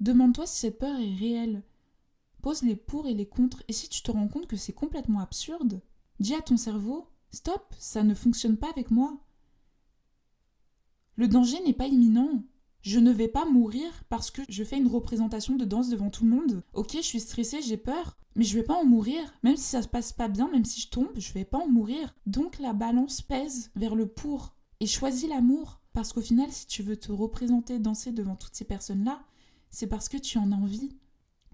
demande-toi 0.00 0.46
si 0.46 0.60
cette 0.60 0.78
peur 0.78 0.98
est 0.98 1.14
réelle. 1.14 1.62
Pose 2.46 2.62
les 2.62 2.76
pour 2.76 3.08
et 3.08 3.14
les 3.14 3.26
contre, 3.26 3.64
et 3.66 3.72
si 3.72 3.88
tu 3.88 4.02
te 4.02 4.12
rends 4.12 4.28
compte 4.28 4.46
que 4.46 4.54
c'est 4.56 4.72
complètement 4.72 5.18
absurde, 5.18 5.80
dis 6.20 6.32
à 6.32 6.40
ton 6.40 6.56
cerveau, 6.56 7.08
Stop, 7.32 7.74
ça 7.76 8.04
ne 8.04 8.14
fonctionne 8.14 8.56
pas 8.56 8.70
avec 8.70 8.92
moi. 8.92 9.18
Le 11.16 11.26
danger 11.26 11.60
n'est 11.64 11.72
pas 11.72 11.88
imminent. 11.88 12.44
Je 12.82 13.00
ne 13.00 13.10
vais 13.10 13.26
pas 13.26 13.46
mourir 13.46 13.90
parce 14.08 14.30
que 14.30 14.42
je 14.48 14.62
fais 14.62 14.76
une 14.76 14.86
représentation 14.86 15.56
de 15.56 15.64
danse 15.64 15.88
devant 15.88 16.08
tout 16.08 16.22
le 16.22 16.30
monde. 16.30 16.62
Ok, 16.72 16.92
je 16.92 17.00
suis 17.00 17.18
stressée, 17.18 17.62
j'ai 17.62 17.76
peur, 17.76 18.16
mais 18.36 18.44
je 18.44 18.56
vais 18.56 18.62
pas 18.62 18.76
en 18.76 18.84
mourir. 18.84 19.24
Même 19.42 19.56
si 19.56 19.64
ça 19.64 19.82
se 19.82 19.88
passe 19.88 20.12
pas 20.12 20.28
bien, 20.28 20.48
même 20.48 20.64
si 20.64 20.80
je 20.80 20.88
tombe, 20.88 21.10
je 21.16 21.32
vais 21.32 21.44
pas 21.44 21.58
en 21.58 21.66
mourir. 21.66 22.14
Donc 22.26 22.60
la 22.60 22.74
balance 22.74 23.22
pèse 23.22 23.72
vers 23.74 23.96
le 23.96 24.06
pour. 24.06 24.54
Et 24.78 24.86
choisis 24.86 25.28
l'amour. 25.28 25.80
Parce 25.92 26.12
qu'au 26.12 26.22
final, 26.22 26.52
si 26.52 26.68
tu 26.68 26.84
veux 26.84 26.96
te 26.96 27.10
représenter, 27.10 27.80
danser 27.80 28.12
devant 28.12 28.36
toutes 28.36 28.54
ces 28.54 28.66
personnes-là, 28.66 29.24
c'est 29.72 29.88
parce 29.88 30.08
que 30.08 30.16
tu 30.16 30.38
en 30.38 30.52
as 30.52 30.56
envie. 30.56 30.96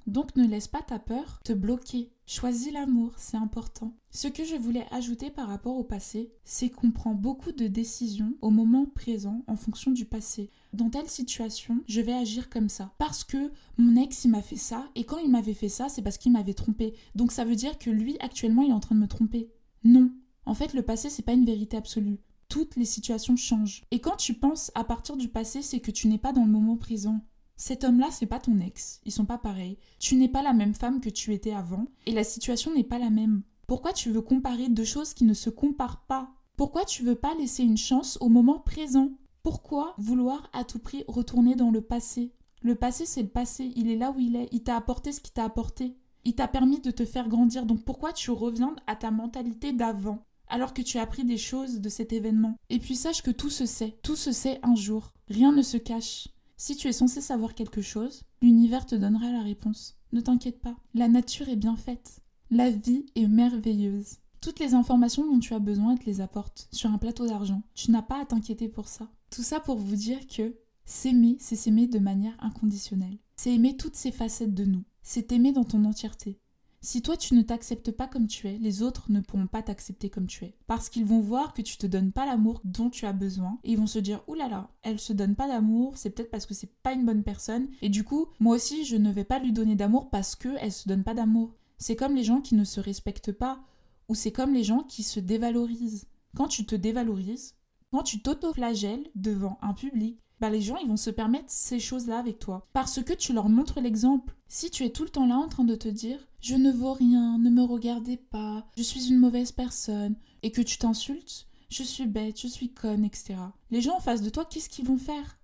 Donc 0.06 0.36
ne 0.36 0.46
laisse 0.46 0.68
pas 0.68 0.82
ta 0.82 0.98
peur 0.98 1.40
te 1.44 1.52
bloquer. 1.52 2.10
Choisis 2.26 2.72
l'amour, 2.72 3.12
c'est 3.16 3.36
important. 3.36 3.94
Ce 4.10 4.28
que 4.28 4.44
je 4.44 4.56
voulais 4.56 4.86
ajouter 4.90 5.30
par 5.30 5.48
rapport 5.48 5.76
au 5.76 5.84
passé, 5.84 6.32
c'est 6.44 6.70
qu'on 6.70 6.90
prend 6.90 7.14
beaucoup 7.14 7.52
de 7.52 7.66
décisions 7.66 8.34
au 8.40 8.50
moment 8.50 8.86
présent 8.86 9.44
en 9.46 9.56
fonction 9.56 9.90
du 9.90 10.04
passé. 10.04 10.50
Dans 10.72 10.90
telle 10.90 11.08
situation, 11.08 11.82
je 11.86 12.00
vais 12.00 12.12
agir 12.12 12.48
comme 12.48 12.68
ça. 12.68 12.94
Parce 12.98 13.24
que 13.24 13.50
mon 13.78 13.96
ex, 13.96 14.24
il 14.24 14.30
m'a 14.30 14.42
fait 14.42 14.56
ça, 14.56 14.88
et 14.94 15.04
quand 15.04 15.18
il 15.18 15.30
m'avait 15.30 15.54
fait 15.54 15.68
ça, 15.68 15.88
c'est 15.88 16.02
parce 16.02 16.18
qu'il 16.18 16.32
m'avait 16.32 16.54
trompé. 16.54 16.94
Donc 17.14 17.32
ça 17.32 17.44
veut 17.44 17.56
dire 17.56 17.78
que 17.78 17.90
lui, 17.90 18.16
actuellement, 18.20 18.62
il 18.62 18.70
est 18.70 18.74
en 18.74 18.80
train 18.80 18.94
de 18.94 19.00
me 19.00 19.08
tromper. 19.08 19.50
Non. 19.84 20.10
En 20.46 20.54
fait, 20.54 20.74
le 20.74 20.82
passé, 20.82 21.10
c'est 21.10 21.22
pas 21.22 21.32
une 21.32 21.46
vérité 21.46 21.76
absolue. 21.76 22.20
Toutes 22.48 22.76
les 22.76 22.84
situations 22.84 23.36
changent. 23.36 23.84
Et 23.90 24.00
quand 24.00 24.16
tu 24.16 24.34
penses 24.34 24.70
à 24.74 24.84
partir 24.84 25.16
du 25.16 25.28
passé, 25.28 25.62
c'est 25.62 25.80
que 25.80 25.90
tu 25.90 26.08
n'es 26.08 26.18
pas 26.18 26.32
dans 26.32 26.44
le 26.44 26.50
moment 26.50 26.76
présent. 26.76 27.20
Cet 27.64 27.84
homme-là, 27.84 28.08
c'est 28.10 28.26
pas 28.26 28.40
ton 28.40 28.58
ex, 28.58 29.00
ils 29.04 29.12
sont 29.12 29.24
pas 29.24 29.38
pareils. 29.38 29.78
Tu 30.00 30.16
n'es 30.16 30.26
pas 30.26 30.42
la 30.42 30.52
même 30.52 30.74
femme 30.74 31.00
que 31.00 31.08
tu 31.08 31.32
étais 31.32 31.52
avant, 31.52 31.84
et 32.06 32.10
la 32.10 32.24
situation 32.24 32.74
n'est 32.74 32.82
pas 32.82 32.98
la 32.98 33.08
même. 33.08 33.42
Pourquoi 33.68 33.92
tu 33.92 34.10
veux 34.10 34.20
comparer 34.20 34.68
deux 34.68 34.82
choses 34.82 35.14
qui 35.14 35.22
ne 35.22 35.32
se 35.32 35.48
comparent 35.48 36.04
pas? 36.08 36.32
Pourquoi 36.56 36.84
tu 36.84 37.04
veux 37.04 37.14
pas 37.14 37.36
laisser 37.36 37.62
une 37.62 37.76
chance 37.76 38.18
au 38.20 38.28
moment 38.28 38.58
présent? 38.58 39.12
Pourquoi 39.44 39.94
vouloir 39.96 40.50
à 40.52 40.64
tout 40.64 40.80
prix 40.80 41.04
retourner 41.06 41.54
dans 41.54 41.70
le 41.70 41.80
passé? 41.80 42.32
Le 42.62 42.74
passé, 42.74 43.06
c'est 43.06 43.22
le 43.22 43.28
passé, 43.28 43.70
il 43.76 43.88
est 43.88 43.96
là 43.96 44.10
où 44.10 44.18
il 44.18 44.34
est, 44.34 44.48
il 44.50 44.64
t'a 44.64 44.76
apporté 44.76 45.12
ce 45.12 45.20
qu'il 45.20 45.32
t'a 45.32 45.44
apporté. 45.44 45.94
Il 46.24 46.34
t'a 46.34 46.48
permis 46.48 46.80
de 46.80 46.90
te 46.90 47.04
faire 47.04 47.28
grandir, 47.28 47.64
donc 47.64 47.84
pourquoi 47.84 48.12
tu 48.12 48.32
reviens 48.32 48.74
à 48.88 48.96
ta 48.96 49.12
mentalité 49.12 49.72
d'avant 49.72 50.26
alors 50.48 50.74
que 50.74 50.82
tu 50.82 50.98
as 50.98 51.02
appris 51.02 51.24
des 51.24 51.38
choses 51.38 51.80
de 51.80 51.88
cet 51.88 52.12
événement? 52.12 52.56
Et 52.70 52.80
puis 52.80 52.96
sache 52.96 53.22
que 53.22 53.30
tout 53.30 53.50
se 53.50 53.66
sait, 53.66 54.00
tout 54.02 54.16
se 54.16 54.32
sait 54.32 54.58
un 54.64 54.74
jour, 54.74 55.12
rien 55.28 55.52
ne 55.52 55.62
se 55.62 55.76
cache. 55.76 56.26
Si 56.64 56.76
tu 56.76 56.86
es 56.86 56.92
censé 56.92 57.20
savoir 57.20 57.56
quelque 57.56 57.82
chose, 57.82 58.22
l'univers 58.40 58.86
te 58.86 58.94
donnera 58.94 59.32
la 59.32 59.42
réponse. 59.42 59.96
Ne 60.12 60.20
t'inquiète 60.20 60.60
pas, 60.60 60.76
la 60.94 61.08
nature 61.08 61.48
est 61.48 61.56
bien 61.56 61.74
faite. 61.74 62.20
La 62.52 62.70
vie 62.70 63.04
est 63.16 63.26
merveilleuse. 63.26 64.18
Toutes 64.40 64.60
les 64.60 64.74
informations 64.74 65.26
dont 65.26 65.40
tu 65.40 65.54
as 65.54 65.58
besoin, 65.58 65.96
te 65.96 66.06
les 66.06 66.20
apporte 66.20 66.68
sur 66.70 66.92
un 66.92 66.98
plateau 66.98 67.26
d'argent. 67.26 67.62
Tu 67.74 67.90
n'as 67.90 68.00
pas 68.00 68.22
à 68.22 68.26
t'inquiéter 68.26 68.68
pour 68.68 68.86
ça. 68.86 69.08
Tout 69.30 69.42
ça 69.42 69.58
pour 69.58 69.76
vous 69.76 69.96
dire 69.96 70.24
que 70.28 70.54
s'aimer, 70.84 71.36
c'est 71.40 71.56
s'aimer 71.56 71.88
de 71.88 71.98
manière 71.98 72.36
inconditionnelle. 72.38 73.18
C'est 73.34 73.52
aimer 73.52 73.76
toutes 73.76 73.96
ces 73.96 74.12
facettes 74.12 74.54
de 74.54 74.64
nous. 74.64 74.84
C'est 75.02 75.32
aimer 75.32 75.50
dans 75.50 75.64
ton 75.64 75.84
entièreté. 75.84 76.38
Si 76.84 77.00
toi 77.00 77.16
tu 77.16 77.34
ne 77.34 77.42
t'acceptes 77.42 77.92
pas 77.92 78.08
comme 78.08 78.26
tu 78.26 78.48
es, 78.48 78.58
les 78.58 78.82
autres 78.82 79.06
ne 79.08 79.20
pourront 79.20 79.46
pas 79.46 79.62
t'accepter 79.62 80.10
comme 80.10 80.26
tu 80.26 80.44
es. 80.46 80.56
Parce 80.66 80.88
qu'ils 80.88 81.04
vont 81.04 81.20
voir 81.20 81.54
que 81.54 81.62
tu 81.62 81.76
te 81.76 81.86
donnes 81.86 82.10
pas 82.10 82.26
l'amour 82.26 82.60
dont 82.64 82.90
tu 82.90 83.06
as 83.06 83.12
besoin 83.12 83.60
et 83.62 83.70
ils 83.70 83.78
vont 83.78 83.86
se 83.86 84.00
dire 84.00 84.24
oulala, 84.26 84.68
elle 84.82 84.98
se 84.98 85.12
donne 85.12 85.36
pas 85.36 85.46
d'amour, 85.46 85.96
c'est 85.96 86.10
peut-être 86.10 86.32
parce 86.32 86.44
que 86.44 86.54
c'est 86.54 86.74
pas 86.82 86.92
une 86.92 87.06
bonne 87.06 87.22
personne 87.22 87.68
et 87.82 87.88
du 87.88 88.02
coup, 88.02 88.26
moi 88.40 88.56
aussi 88.56 88.84
je 88.84 88.96
ne 88.96 89.12
vais 89.12 89.22
pas 89.22 89.38
lui 89.38 89.52
donner 89.52 89.76
d'amour 89.76 90.10
parce 90.10 90.34
que 90.34 90.48
elle 90.58 90.72
se 90.72 90.88
donne 90.88 91.04
pas 91.04 91.14
d'amour. 91.14 91.54
C'est 91.78 91.94
comme 91.94 92.16
les 92.16 92.24
gens 92.24 92.40
qui 92.40 92.56
ne 92.56 92.64
se 92.64 92.80
respectent 92.80 93.30
pas 93.30 93.60
ou 94.08 94.16
c'est 94.16 94.32
comme 94.32 94.52
les 94.52 94.64
gens 94.64 94.82
qui 94.82 95.04
se 95.04 95.20
dévalorisent. 95.20 96.08
Quand 96.36 96.48
tu 96.48 96.66
te 96.66 96.74
dévalorises, 96.74 97.54
quand 97.92 98.02
tu 98.02 98.22
t'auto-flagelles 98.22 99.08
devant 99.14 99.56
un 99.62 99.74
public, 99.74 100.18
bah, 100.42 100.50
les 100.50 100.60
gens 100.60 100.76
ils 100.78 100.88
vont 100.88 100.96
se 100.96 101.10
permettre 101.10 101.44
ces 101.46 101.78
choses-là 101.78 102.18
avec 102.18 102.40
toi. 102.40 102.66
Parce 102.72 103.00
que 103.00 103.12
tu 103.12 103.32
leur 103.32 103.48
montres 103.48 103.80
l'exemple. 103.80 104.34
Si 104.48 104.70
tu 104.70 104.84
es 104.84 104.90
tout 104.90 105.04
le 105.04 105.08
temps 105.08 105.28
là 105.28 105.36
en 105.36 105.46
train 105.46 105.62
de 105.62 105.76
te 105.76 105.86
dire 105.86 106.18
je 106.40 106.56
ne 106.56 106.72
vaux 106.72 106.94
rien, 106.94 107.38
ne 107.38 107.48
me 107.48 107.62
regardez 107.62 108.16
pas, 108.16 108.66
je 108.76 108.82
suis 108.82 109.10
une 109.10 109.20
mauvaise 109.20 109.52
personne, 109.52 110.16
et 110.42 110.50
que 110.50 110.60
tu 110.60 110.78
t'insultes, 110.78 111.46
je 111.68 111.84
suis 111.84 112.08
bête, 112.08 112.40
je 112.40 112.48
suis 112.48 112.72
conne, 112.72 113.04
etc. 113.04 113.36
Les 113.70 113.80
gens 113.80 113.98
en 113.98 114.00
face 114.00 114.20
de 114.20 114.30
toi, 114.30 114.44
qu'est-ce 114.44 114.68
qu'ils 114.68 114.84
vont 114.84 114.98
faire? 114.98 115.38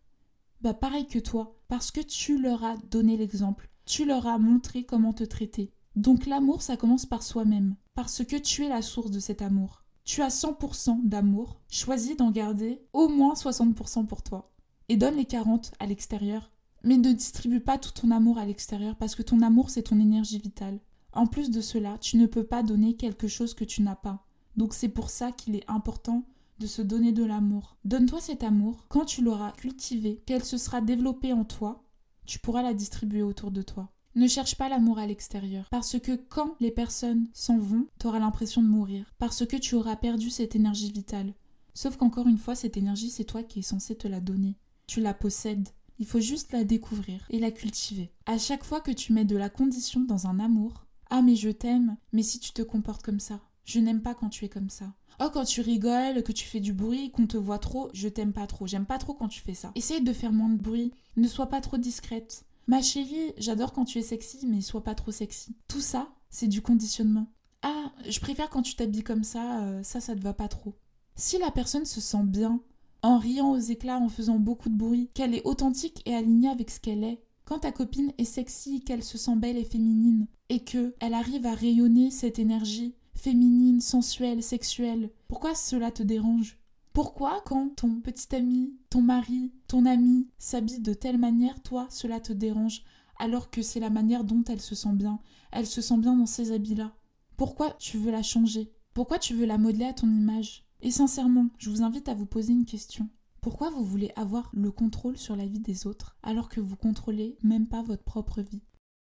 Bah 0.62 0.74
pareil 0.74 1.06
que 1.06 1.20
toi, 1.20 1.60
parce 1.68 1.92
que 1.92 2.00
tu 2.00 2.36
leur 2.36 2.64
as 2.64 2.76
donné 2.90 3.16
l'exemple, 3.16 3.70
tu 3.86 4.04
leur 4.04 4.26
as 4.26 4.38
montré 4.40 4.82
comment 4.82 5.12
te 5.12 5.22
traiter. 5.22 5.70
Donc 5.94 6.26
l'amour, 6.26 6.60
ça 6.60 6.76
commence 6.76 7.06
par 7.06 7.22
soi-même, 7.22 7.76
parce 7.94 8.24
que 8.24 8.34
tu 8.34 8.64
es 8.64 8.68
la 8.68 8.82
source 8.82 9.12
de 9.12 9.20
cet 9.20 9.42
amour. 9.42 9.84
Tu 10.04 10.22
as 10.22 10.36
100% 10.36 11.04
d'amour, 11.04 11.60
choisis 11.70 12.16
d'en 12.16 12.32
garder 12.32 12.82
au 12.92 13.06
moins 13.06 13.34
60% 13.34 14.06
pour 14.06 14.24
toi 14.24 14.50
et 14.88 14.96
donne 14.96 15.16
les 15.16 15.24
40 15.24 15.72
à 15.78 15.86
l'extérieur. 15.86 16.50
Mais 16.84 16.96
ne 16.96 17.12
distribue 17.12 17.60
pas 17.60 17.78
tout 17.78 17.92
ton 17.92 18.10
amour 18.10 18.38
à 18.38 18.46
l'extérieur 18.46 18.96
parce 18.96 19.14
que 19.14 19.22
ton 19.22 19.42
amour 19.42 19.70
c'est 19.70 19.82
ton 19.82 19.98
énergie 19.98 20.38
vitale. 20.38 20.80
En 21.12 21.26
plus 21.26 21.50
de 21.50 21.60
cela, 21.60 21.98
tu 21.98 22.16
ne 22.16 22.26
peux 22.26 22.44
pas 22.44 22.62
donner 22.62 22.94
quelque 22.94 23.28
chose 23.28 23.54
que 23.54 23.64
tu 23.64 23.82
n'as 23.82 23.96
pas. 23.96 24.26
Donc 24.56 24.74
c'est 24.74 24.88
pour 24.88 25.10
ça 25.10 25.32
qu'il 25.32 25.56
est 25.56 25.68
important 25.68 26.24
de 26.58 26.66
se 26.66 26.82
donner 26.82 27.12
de 27.12 27.24
l'amour. 27.24 27.76
Donne-toi 27.84 28.20
cet 28.20 28.42
amour. 28.42 28.86
Quand 28.88 29.04
tu 29.04 29.22
l'auras 29.22 29.52
cultivé, 29.52 30.22
qu'elle 30.26 30.44
se 30.44 30.58
sera 30.58 30.80
développée 30.80 31.32
en 31.32 31.44
toi, 31.44 31.84
tu 32.26 32.38
pourras 32.38 32.62
la 32.62 32.74
distribuer 32.74 33.22
autour 33.22 33.50
de 33.50 33.62
toi. 33.62 33.92
Ne 34.14 34.26
cherche 34.26 34.56
pas 34.56 34.68
l'amour 34.68 34.98
à 34.98 35.06
l'extérieur, 35.06 35.68
parce 35.70 35.98
que 36.00 36.16
quand 36.16 36.56
les 36.60 36.72
personnes 36.72 37.28
s'en 37.32 37.58
vont, 37.58 37.86
tu 38.00 38.06
auras 38.08 38.18
l'impression 38.18 38.62
de 38.62 38.66
mourir, 38.66 39.14
parce 39.18 39.46
que 39.46 39.56
tu 39.56 39.76
auras 39.76 39.96
perdu 39.96 40.30
cette 40.30 40.56
énergie 40.56 40.90
vitale. 40.90 41.34
Sauf 41.74 41.96
qu'encore 41.96 42.26
une 42.26 42.38
fois, 42.38 42.56
cette 42.56 42.76
énergie, 42.76 43.10
c'est 43.10 43.24
toi 43.24 43.44
qui 43.44 43.60
es 43.60 43.62
censé 43.62 43.94
te 43.94 44.08
la 44.08 44.20
donner 44.20 44.56
tu 44.88 45.00
la 45.00 45.14
possèdes. 45.14 45.68
Il 46.00 46.06
faut 46.06 46.18
juste 46.18 46.50
la 46.52 46.64
découvrir 46.64 47.24
et 47.30 47.38
la 47.38 47.52
cultiver. 47.52 48.10
À 48.26 48.38
chaque 48.38 48.64
fois 48.64 48.80
que 48.80 48.90
tu 48.90 49.12
mets 49.12 49.24
de 49.24 49.36
la 49.36 49.50
condition 49.50 50.00
dans 50.00 50.26
un 50.26 50.40
amour, 50.40 50.86
ah 51.10 51.22
mais 51.22 51.36
je 51.36 51.50
t'aime, 51.50 51.96
mais 52.12 52.22
si 52.22 52.40
tu 52.40 52.52
te 52.52 52.62
comportes 52.62 53.02
comme 53.02 53.20
ça, 53.20 53.40
je 53.64 53.78
n'aime 53.80 54.02
pas 54.02 54.14
quand 54.14 54.30
tu 54.30 54.44
es 54.44 54.48
comme 54.48 54.70
ça. 54.70 54.94
Oh, 55.20 55.28
quand 55.32 55.44
tu 55.44 55.60
rigoles, 55.60 56.22
que 56.22 56.32
tu 56.32 56.46
fais 56.46 56.60
du 56.60 56.72
bruit, 56.72 57.10
qu'on 57.10 57.26
te 57.26 57.36
voit 57.36 57.58
trop, 57.58 57.90
je 57.92 58.08
t'aime 58.08 58.32
pas 58.32 58.46
trop. 58.46 58.66
J'aime 58.66 58.86
pas 58.86 58.98
trop 58.98 59.14
quand 59.14 59.28
tu 59.28 59.40
fais 59.40 59.54
ça. 59.54 59.72
Essaye 59.74 60.02
de 60.02 60.12
faire 60.12 60.32
moins 60.32 60.48
de 60.48 60.62
bruit. 60.62 60.92
Ne 61.16 61.28
sois 61.28 61.48
pas 61.48 61.60
trop 61.60 61.76
discrète. 61.76 62.46
Ma 62.66 62.80
chérie, 62.80 63.32
j'adore 63.36 63.72
quand 63.72 63.84
tu 63.84 63.98
es 63.98 64.02
sexy, 64.02 64.46
mais 64.46 64.60
sois 64.60 64.84
pas 64.84 64.94
trop 64.94 65.10
sexy. 65.10 65.56
Tout 65.66 65.80
ça, 65.80 66.08
c'est 66.30 66.46
du 66.46 66.62
conditionnement. 66.62 67.26
Ah, 67.62 67.92
je 68.08 68.20
préfère 68.20 68.48
quand 68.48 68.62
tu 68.62 68.76
t'habilles 68.76 69.02
comme 69.02 69.24
ça, 69.24 69.62
euh, 69.64 69.82
ça, 69.82 70.00
ça 70.00 70.14
te 70.14 70.20
va 70.20 70.32
pas 70.32 70.48
trop. 70.48 70.76
Si 71.16 71.36
la 71.38 71.50
personne 71.50 71.84
se 71.84 72.00
sent 72.00 72.22
bien 72.24 72.62
en 73.02 73.18
riant 73.18 73.50
aux 73.52 73.58
éclats, 73.58 73.98
en 73.98 74.08
faisant 74.08 74.38
beaucoup 74.38 74.68
de 74.68 74.76
bruit, 74.76 75.10
qu'elle 75.14 75.34
est 75.34 75.46
authentique 75.46 76.02
et 76.06 76.14
alignée 76.14 76.48
avec 76.48 76.70
ce 76.70 76.80
qu'elle 76.80 77.04
est. 77.04 77.22
Quand 77.44 77.60
ta 77.60 77.72
copine 77.72 78.12
est 78.18 78.24
sexy, 78.24 78.80
qu'elle 78.80 79.02
se 79.02 79.16
sent 79.16 79.36
belle 79.36 79.56
et 79.56 79.64
féminine, 79.64 80.26
et 80.48 80.60
que 80.60 80.94
elle 81.00 81.14
arrive 81.14 81.46
à 81.46 81.54
rayonner 81.54 82.10
cette 82.10 82.38
énergie 82.38 82.94
féminine, 83.14 83.80
sensuelle, 83.80 84.42
sexuelle, 84.42 85.10
pourquoi 85.26 85.54
cela 85.54 85.90
te 85.90 86.02
dérange? 86.02 86.58
Pourquoi 86.92 87.42
quand 87.44 87.74
ton 87.76 88.00
petit 88.00 88.34
ami, 88.34 88.74
ton 88.90 89.02
mari, 89.02 89.52
ton 89.66 89.86
ami 89.86 90.28
s'habille 90.38 90.80
de 90.80 90.94
telle 90.94 91.18
manière, 91.18 91.62
toi, 91.62 91.86
cela 91.90 92.20
te 92.20 92.32
dérange 92.32 92.82
alors 93.18 93.50
que 93.50 93.62
c'est 93.62 93.80
la 93.80 93.90
manière 93.90 94.24
dont 94.24 94.44
elle 94.48 94.60
se 94.60 94.74
sent 94.74 94.92
bien? 94.92 95.20
Elle 95.50 95.66
se 95.66 95.80
sent 95.80 95.98
bien 95.98 96.16
dans 96.16 96.26
ces 96.26 96.52
habits-là. 96.52 96.92
Pourquoi 97.36 97.70
tu 97.72 97.98
veux 97.98 98.12
la 98.12 98.22
changer? 98.22 98.72
Pourquoi 98.94 99.18
tu 99.18 99.34
veux 99.34 99.46
la 99.46 99.58
modeler 99.58 99.86
à 99.86 99.92
ton 99.92 100.08
image? 100.08 100.67
Et 100.80 100.90
sincèrement, 100.90 101.48
je 101.58 101.70
vous 101.70 101.82
invite 101.82 102.08
à 102.08 102.14
vous 102.14 102.26
poser 102.26 102.52
une 102.52 102.64
question. 102.64 103.08
Pourquoi 103.40 103.70
vous 103.70 103.84
voulez 103.84 104.12
avoir 104.16 104.50
le 104.52 104.70
contrôle 104.70 105.16
sur 105.16 105.36
la 105.36 105.46
vie 105.46 105.60
des 105.60 105.86
autres 105.86 106.18
alors 106.22 106.48
que 106.48 106.60
vous 106.60 106.76
contrôlez 106.76 107.36
même 107.42 107.68
pas 107.68 107.82
votre 107.82 108.04
propre 108.04 108.42
vie? 108.42 108.62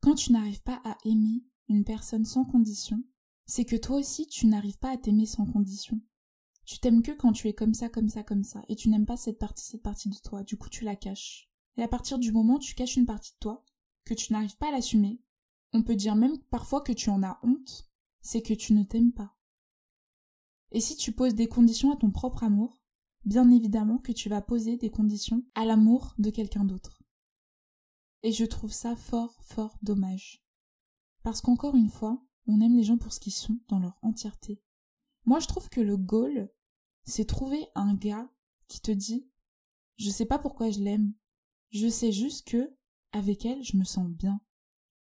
Quand 0.02 0.16
tu 0.16 0.32
n'arrives 0.32 0.62
pas 0.62 0.82
à 0.86 0.98
aimer 1.06 1.44
une 1.68 1.84
personne 1.84 2.26
sans 2.26 2.46
condition, 2.46 3.04
c'est 3.46 3.66
que 3.66 3.76
toi 3.76 3.98
aussi 3.98 4.28
tu 4.28 4.48
n'arrives 4.48 4.78
pas 4.78 4.92
à 4.92 4.98
t'aimer 4.98 5.26
sans 5.26 5.46
condition. 5.46 6.00
Tu 6.66 6.80
t'aimes 6.80 7.02
que 7.02 7.12
quand 7.12 7.32
tu 7.32 7.48
es 7.48 7.54
comme 7.54 7.74
ça, 7.74 7.90
comme 7.90 8.10
ça, 8.10 8.24
comme 8.24 8.44
ça, 8.44 8.62
et 8.70 8.76
tu 8.76 8.90
n'aimes 8.90 9.06
pas 9.06 9.18
cette 9.18 9.40
partie, 9.40 9.66
cette 9.66 9.82
partie 9.82 10.10
de 10.10 10.18
toi, 10.24 10.44
du 10.44 10.56
coup 10.56 10.70
tu 10.70 10.84
la 10.84 10.96
caches. 10.96 11.50
Et 11.78 11.84
à 11.84 11.88
partir 11.88 12.20
du 12.20 12.32
moment 12.32 12.56
où 12.56 12.60
tu 12.60 12.76
caches 12.76 12.98
une 12.98 13.06
partie 13.06 13.34
de 13.34 13.40
toi, 13.40 13.66
que 14.06 14.14
tu 14.14 14.32
n'arrives 14.34 14.58
pas 14.58 14.68
à 14.70 14.72
l'assumer, 14.72 15.22
on 15.74 15.84
peut 15.84 15.96
dire 15.96 16.16
même 16.16 16.38
parfois 16.52 16.82
que 16.82 16.92
tu 16.92 17.10
en 17.10 17.24
as 17.24 17.40
honte, 17.44 17.90
c'est 18.22 18.42
que 18.42 18.54
tu 18.54 18.74
ne 18.74 18.84
t'aimes 18.84 19.14
pas. 19.14 19.36
Et 20.72 20.82
si 20.82 20.96
tu 20.96 21.12
poses 21.12 21.36
des 21.36 21.48
conditions 21.48 21.92
à 21.92 21.96
ton 21.96 22.12
propre 22.12 22.44
amour, 22.44 22.80
bien 23.26 23.50
évidemment 23.50 23.98
que 23.98 24.12
tu 24.12 24.30
vas 24.30 24.42
poser 24.42 24.78
des 24.78 24.90
conditions 24.90 25.44
à 25.56 25.66
l'amour 25.66 26.14
de 26.18 26.30
quelqu'un 26.30 26.64
d'autre. 26.64 27.02
Et 28.24 28.32
je 28.32 28.46
trouve 28.46 28.72
ça 28.72 28.96
fort, 28.96 29.42
fort 29.44 29.78
dommage. 29.82 30.44
Parce 31.24 31.42
qu'encore 31.42 31.76
une 31.76 31.90
fois, 31.90 32.24
on 32.48 32.62
aime 32.62 32.76
les 32.76 32.84
gens 32.84 32.98
pour 32.98 33.14
ce 33.14 33.20
qu'ils 33.20 33.34
sont 33.34 33.60
dans 33.68 33.80
leur 33.80 33.98
entièreté. 34.02 34.62
Moi, 35.26 35.40
je 35.40 35.48
trouve 35.48 35.70
que 35.70 35.82
le 35.82 35.98
goal, 35.98 36.52
c'est 37.04 37.26
trouver 37.26 37.68
un 37.76 37.94
gars 37.94 38.30
qui 38.68 38.82
te 38.82 38.92
dit 38.92 39.30
Je 39.98 40.10
sais 40.10 40.26
pas 40.26 40.40
pourquoi 40.40 40.72
je 40.72 40.80
l'aime. 40.80 41.14
Je 41.72 41.88
sais 41.88 42.12
juste 42.12 42.48
que, 42.48 42.76
avec 43.12 43.46
elle, 43.46 43.64
je 43.64 43.78
me 43.78 43.84
sens 43.84 44.10
bien. 44.10 44.42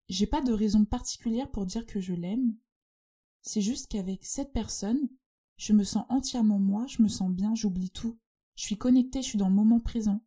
J'ai 0.09 0.27
pas 0.27 0.43
de 0.43 0.53
raison 0.53 0.85
particulière 0.85 1.51
pour 1.51 1.67
dire 1.67 1.87
que 1.87 2.01
je 2.01 2.13
l'aime. 2.13 2.57
C'est 3.41 3.63
juste 3.63 3.89
qu'avec 3.89 4.25
cette 4.25 4.53
personne, 4.53 5.09
Je 5.63 5.73
me 5.73 5.85
sens 5.85 6.05
entièrement 6.09 6.59
moi, 6.59 6.89
je 6.89 7.03
me 7.03 7.07
sens 7.07 7.31
bien, 7.31 7.55
j'oublie 7.55 7.91
tout. 7.91 8.19
Je 8.57 8.65
suis 8.65 8.77
connectée, 8.77 9.23
je 9.23 9.29
suis 9.29 9.39
dans 9.39 9.49
le 9.49 9.55
moment 9.55 9.79
présent. 9.79 10.21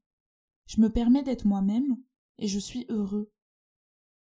Je 0.66 0.80
me 0.80 0.90
permets 0.90 1.24
d'être 1.24 1.44
moi-même 1.44 1.98
et 2.38 2.48
je 2.48 2.58
suis 2.58 2.86
heureux. 2.88 3.34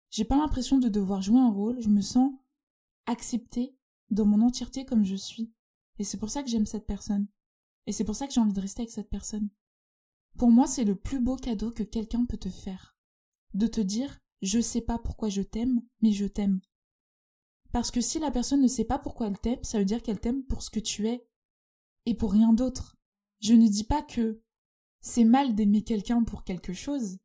J'ai 0.09 0.25
pas 0.25 0.35
l'impression 0.35 0.79
de 0.79 0.89
devoir 0.89 1.21
jouer 1.21 1.39
un 1.39 1.49
rôle, 1.49 1.79
je 1.79 1.87
me 1.87 2.01
sens 2.01 2.33
acceptée 3.05 3.73
dans 4.09 4.25
mon 4.25 4.41
entièreté 4.41 4.83
comme 4.83 5.05
je 5.05 5.15
suis. 5.15 5.53
Et 5.97 6.03
c'est 6.03 6.17
pour 6.17 6.29
ça 6.29 6.43
que 6.43 6.49
j'aime 6.49 6.65
cette 6.65 6.87
personne. 6.87 7.29
Et 7.85 7.93
c'est 7.93 8.03
pour 8.03 8.17
ça 8.17 8.27
que 8.27 8.33
j'ai 8.33 8.41
envie 8.41 8.51
de 8.51 8.59
rester 8.59 8.81
avec 8.81 8.91
cette 8.91 9.09
personne. 9.09 9.47
Pour 10.37 10.51
moi, 10.51 10.67
c'est 10.67 10.83
le 10.83 10.95
plus 10.95 11.21
beau 11.21 11.37
cadeau 11.37 11.71
que 11.71 11.83
quelqu'un 11.83 12.25
peut 12.25 12.35
te 12.35 12.49
faire. 12.49 12.97
De 13.53 13.67
te 13.67 13.79
dire, 13.79 14.19
je 14.41 14.59
sais 14.59 14.81
pas 14.81 14.99
pourquoi 14.99 15.29
je 15.29 15.41
t'aime, 15.41 15.81
mais 16.01 16.11
je 16.11 16.25
t'aime. 16.25 16.59
Parce 17.77 17.91
que 17.91 18.01
si 18.01 18.17
la 18.17 18.31
personne 18.31 18.63
ne 18.63 18.67
sait 18.67 18.85
pas 18.85 18.97
pourquoi 18.97 19.27
elle 19.27 19.37
t'aime, 19.37 19.63
ça 19.63 19.77
veut 19.77 19.85
dire 19.85 20.01
qu'elle 20.01 20.19
t'aime 20.19 20.43
pour 20.43 20.63
ce 20.63 20.71
que 20.71 20.79
tu 20.79 21.07
es. 21.07 21.29
Et 22.07 22.15
pour 22.15 22.31
rien 22.31 22.51
d'autre. 22.51 22.97
Je 23.39 23.53
ne 23.53 23.67
dis 23.67 23.83
pas 23.83 24.01
que 24.01 24.41
c'est 24.99 25.23
mal 25.23 25.53
d'aimer 25.53 25.83
quelqu'un 25.83 26.23
pour 26.23 26.43
quelque 26.43 26.73
chose. 26.73 27.19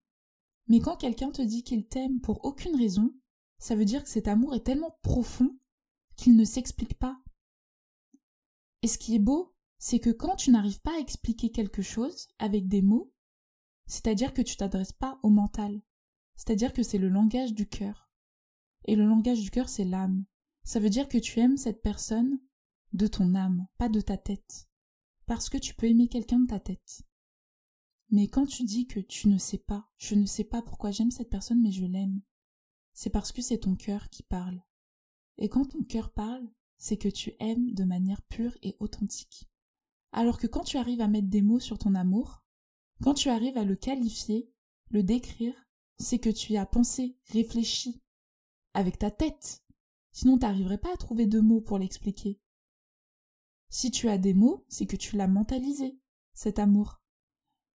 Mais 0.67 0.79
quand 0.79 0.99
quelqu'un 0.99 1.31
te 1.31 1.41
dit 1.41 1.63
qu'il 1.63 1.89
t'aime 1.89 2.21
pour 2.21 2.45
aucune 2.45 2.77
raison, 2.77 3.15
ça 3.61 3.75
veut 3.75 3.87
dire 3.87 4.05
que 4.05 4.11
cet 4.11 4.29
amour 4.29 4.55
est 4.55 4.63
tellement 4.63 4.99
profond 5.01 5.59
qu'il 6.17 6.37
ne 6.37 6.45
s'explique 6.45 6.99
pas. 6.99 7.19
Et 8.83 8.89
ce 8.89 8.99
qui 8.99 9.15
est 9.15 9.21
beau, 9.21 9.55
c'est 9.79 10.01
que 10.01 10.11
quand 10.11 10.37
tu 10.37 10.51
n'arrives 10.51 10.83
pas 10.83 10.95
à 10.99 11.01
expliquer 11.01 11.51
quelque 11.51 11.81
chose 11.81 12.29
avec 12.39 12.69
des 12.69 12.83
mots, 12.83 13.11
c'est-à-dire 13.87 14.35
que 14.35 14.43
tu 14.43 14.59
t'adresses 14.59 14.93
pas 14.93 15.19
au 15.23 15.31
mental, 15.31 15.81
c'est-à-dire 16.37 16.75
que 16.75 16.83
c'est 16.83 16.99
le 16.99 17.09
langage 17.09 17.55
du 17.55 17.67
cœur. 17.67 18.11
Et 18.85 18.97
le 18.97 19.07
langage 19.07 19.41
du 19.41 19.51
cœur, 19.51 19.71
c'est 19.71 19.87
l'âme. 19.87 20.27
Ça 20.65 20.81
veut 20.81 20.91
dire 20.91 21.09
que 21.09 21.19
tu 21.19 21.41
aimes 21.41 21.57
cette 21.57 21.83
personne 21.83 22.39
de 22.93 23.07
ton 23.07 23.35
âme, 23.35 23.67
pas 23.79 23.89
de 23.89 24.01
ta 24.01 24.17
tête. 24.17 24.69
Parce 25.27 25.49
que 25.49 25.59
tu 25.59 25.75
peux 25.75 25.87
aimer 25.87 26.09
quelqu'un 26.09 26.41
de 26.41 26.47
ta 26.47 26.61
tête. 26.61 27.03
Mais 28.11 28.29
quand 28.29 28.47
tu 28.47 28.65
dis 28.65 28.87
que 28.87 29.01
tu 29.01 29.29
ne 29.29 29.39
sais 29.39 29.59
pas, 29.59 29.89
je 29.97 30.15
ne 30.15 30.27
sais 30.27 30.45
pas 30.45 30.63
pourquoi 30.63 30.91
j'aime 30.91 31.11
cette 31.11 31.31
personne, 31.31 31.63
mais 31.63 31.73
je 31.73 31.87
l'aime, 31.87 32.21
c'est 32.93 33.11
parce 33.11 33.33
que 33.33 33.43
c'est 33.43 33.59
ton 33.59 33.75
cœur 33.75 34.11
qui 34.11 34.23
parle. 34.23 34.63
Et 35.39 35.49
quand 35.49 35.65
ton 35.65 35.83
cœur 35.83 36.13
parle, 36.13 36.47
c'est 36.77 36.99
que 36.99 37.09
tu 37.09 37.35
aimes 37.41 37.73
de 37.73 37.85
manière 37.85 38.21
pure 38.23 38.57
et 38.63 38.77
authentique. 38.81 39.49
Alors 40.13 40.39
que 40.39 40.47
quand 40.47 40.65
tu 40.65 40.77
arrives 40.77 41.01
à 41.01 41.09
mettre 41.09 41.29
des 41.29 41.41
mots 41.41 41.61
sur 41.61 41.79
ton 41.79 41.95
amour, 41.95 42.43
quand 43.03 43.15
tu 43.15 43.31
arrives 43.31 43.57
à 43.57 43.65
le 43.65 43.77
qualifier, 43.77 44.53
le 44.91 45.03
décrire, 45.03 45.55
c'est 45.99 46.19
que 46.19 46.29
tu 46.29 46.53
y 46.53 46.57
as 46.59 46.67
pensé, 46.67 47.17
réfléchi, 47.31 48.03
avec 48.75 48.99
ta 48.99 49.11
tête. 49.11 49.65
Sinon, 50.13 50.37
tu 50.37 50.45
n'arriverais 50.45 50.79
pas 50.79 50.93
à 50.93 50.97
trouver 50.97 51.27
de 51.27 51.41
mots 51.41 51.61
pour 51.61 51.79
l'expliquer. 51.79 52.39
Si 53.71 53.91
tu 53.91 54.09
as 54.09 54.19
des 54.19 54.35
mots, 54.35 54.65
c'est 54.69 54.87
que 54.87 54.97
tu 54.97 55.17
l'as 55.17 55.27
mentalisé, 55.27 55.99
cet 56.35 56.59
amour. 56.59 57.01